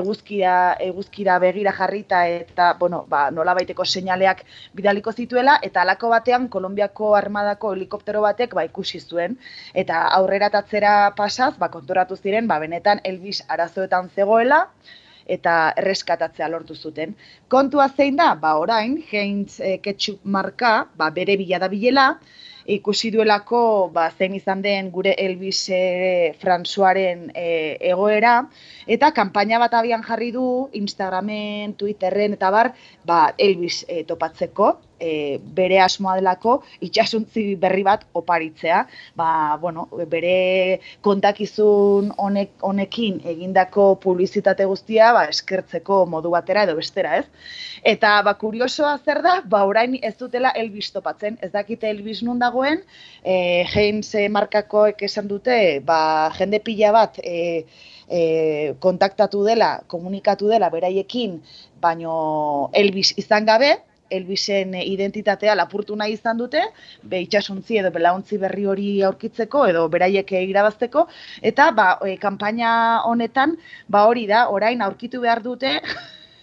eguzkira, 0.00 0.57
eguzkira 0.80 1.38
begira 1.42 1.72
jarrita, 1.72 2.24
eta 2.28 2.72
bueno, 2.80 3.04
ba, 3.08 3.30
nola 3.30 3.54
baiteko 3.58 3.84
seinaleak 3.84 4.44
bidaliko 4.74 5.12
zituela, 5.12 5.58
eta 5.62 5.82
alako 5.82 6.12
batean 6.14 6.48
Kolombiako 6.48 7.14
armadako 7.16 7.72
helikoptero 7.76 8.22
batek 8.24 8.54
ba, 8.54 8.64
ikusi 8.68 9.00
zuen 9.00 9.36
eta 9.74 10.04
aurrera 10.18 10.50
tatzera 10.54 10.94
pasaz 11.16 11.54
ba 11.58 11.68
konturatu 11.74 12.16
ziren 12.16 12.48
ba 12.48 12.58
benetan 12.62 13.00
Elvis 13.04 13.42
arazoetan 13.48 14.10
zegoela 14.14 14.66
eta 15.28 15.54
erreskatatzea 15.76 16.48
lortu 16.48 16.74
zuten. 16.74 17.14
Kontua 17.52 17.88
zein 17.96 18.16
da? 18.16 18.34
Ba 18.34 18.54
orain 18.56 18.96
Heinz 19.10 19.60
e, 19.60 19.76
Ketchup 19.84 20.24
marka 20.24 20.88
ba 20.96 21.10
bere 21.10 21.36
bila 21.36 21.58
da 21.58 21.68
bilela 21.68 22.06
ikusi 22.68 23.10
duelako 23.10 23.60
ba 23.92 24.08
zein 24.10 24.34
izan 24.36 24.62
den 24.62 24.90
gure 24.92 25.14
Elvis 25.18 25.68
e, 25.72 26.34
Françoisen 26.42 27.28
e, 27.34 27.76
egoera. 27.92 28.34
Eta 28.86 29.12
kanpaina 29.16 29.58
bat 29.62 29.74
abian 29.80 30.04
jarri 30.04 30.30
du 30.32 30.68
Instagramen, 30.82 31.74
Twitterren 31.80 32.36
eta 32.36 32.52
bar 32.52 32.74
ba 33.08 33.22
Elvis 33.38 33.84
e, 33.88 34.04
topatzeko 34.04 34.76
e, 35.00 35.38
bere 35.58 35.78
asmoa 35.80 36.16
delako 36.18 36.58
itxasuntzi 36.84 37.54
berri 37.60 37.84
bat 37.86 38.04
oparitzea. 38.18 38.82
Ba, 39.18 39.30
bueno, 39.60 39.86
bere 40.10 40.80
kontakizun 41.06 42.12
honek, 42.16 42.54
honekin 42.66 43.20
egindako 43.34 43.88
publizitate 44.02 44.66
guztia 44.68 45.12
ba, 45.16 45.26
eskertzeko 45.32 46.04
modu 46.06 46.32
batera 46.34 46.66
edo 46.68 46.76
bestera, 46.78 47.18
ez? 47.22 47.26
Eta 47.86 48.16
ba, 48.26 48.34
kuriosoa 48.40 48.96
zer 49.04 49.22
da, 49.22 49.38
ba, 49.44 49.64
orain 49.68 49.98
ez 50.02 50.14
dutela 50.18 50.52
Elvis 50.56 50.90
topatzen. 50.94 51.38
Ez 51.42 51.52
dakite 51.54 51.90
Elvis 51.90 52.22
nun 52.26 52.40
dagoen, 52.42 52.82
e, 53.22 53.64
Heinz 53.68 54.14
markakoek 54.30 55.02
esan 55.06 55.28
dute, 55.30 55.58
ba, 55.86 56.00
jende 56.38 56.60
pila 56.64 56.92
bat, 56.94 57.20
e, 57.22 57.64
e, 58.08 58.20
kontaktatu 58.80 59.44
dela, 59.46 59.78
komunikatu 59.86 60.48
dela 60.50 60.70
beraiekin, 60.72 61.38
baino 61.80 62.70
Elvis 62.72 63.12
izan 63.20 63.46
gabe, 63.46 63.76
Elbisen 64.10 64.74
identitatea 64.80 65.54
lapurtu 65.58 65.96
nahi 65.96 66.16
izan 66.16 66.38
dute, 66.38 66.62
be 67.02 67.20
itxasuntzi 67.24 67.80
edo 67.82 67.90
belauntzi 67.94 68.38
berri 68.38 68.66
hori 68.66 68.88
aurkitzeko 69.08 69.66
edo 69.68 69.86
beraiek 69.88 70.32
irabazteko, 70.40 71.06
eta 71.42 71.70
ba, 71.72 71.88
e, 72.06 72.16
kanpaina 72.16 72.70
honetan, 73.04 73.56
ba 73.88 74.06
hori 74.08 74.26
da, 74.26 74.48
orain 74.50 74.82
aurkitu 74.82 75.20
behar 75.20 75.42
dute 75.42 75.78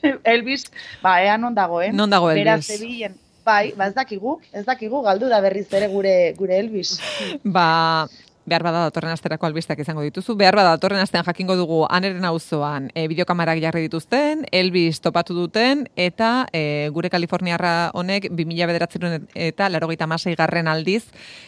Elbis, 0.35 0.69
ba, 1.01 1.19
ean 1.23 1.41
non 1.41 1.53
dagoen. 1.55 1.95
Non 1.95 2.09
dago 2.09 2.29
Elbis. 2.31 3.15
bai, 3.45 3.73
ba 3.77 3.87
ez 3.87 3.93
dakigu, 3.93 4.39
ez 4.51 4.65
dakigu, 4.65 5.03
galdu 5.05 5.29
da 5.29 5.39
berriz 5.41 5.67
ere 5.77 5.87
gure, 5.87 6.33
gure 6.37 6.57
Elbis. 6.57 6.97
Ba, 7.43 8.07
behar 8.45 8.63
bada 8.63 8.83
datorren 8.85 9.11
asterako 9.13 9.47
albisteak 9.47 9.79
izango 9.81 10.03
dituzu. 10.05 10.35
Behar 10.37 10.55
bada 10.57 10.75
datorren 10.75 11.01
astean 11.01 11.25
jakingo 11.25 11.55
dugu 11.57 11.83
aneren 11.89 12.25
auzoan 12.29 12.89
e, 12.93 13.07
bideokamarak 13.11 13.61
jarri 13.61 13.85
dituzten, 13.87 14.45
Elvis 14.51 15.01
topatu 15.01 15.35
duten, 15.37 15.85
eta 15.95 16.47
e, 16.53 16.89
gure 16.93 17.09
Kaliforniarra 17.09 17.91
honek 17.93 18.29
2000 18.31 18.69
bederatzen 18.71 19.27
eta 19.33 19.69
laro 19.69 19.89
masei 20.07 20.35
garren 20.35 20.67
aldiz 20.67 21.05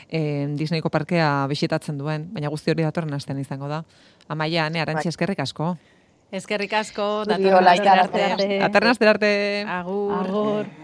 e, 0.10 0.48
Disneyko 0.58 0.89
parkea 0.89 1.45
bisitatzen 1.48 1.98
duen, 1.98 2.30
baina 2.34 2.50
guzti 2.50 2.72
hori 2.72 2.84
datorren 2.84 3.14
astean 3.14 3.39
izango 3.39 3.68
da. 3.68 3.84
Amaia, 4.28 4.66
ane, 4.66 4.82
arantzi 4.82 5.08
bai. 5.08 5.14
eskerrik 5.16 5.39
asko. 5.39 5.78
Eskerrik 6.32 6.74
asko, 6.74 7.24
datorren 7.26 7.68
astean 7.68 8.00
arte. 8.00 8.60
Datorren 8.60 8.91
astean 8.91 9.10
arte. 9.10 9.66
Agur. 9.68 10.14
Agur. 10.18 10.68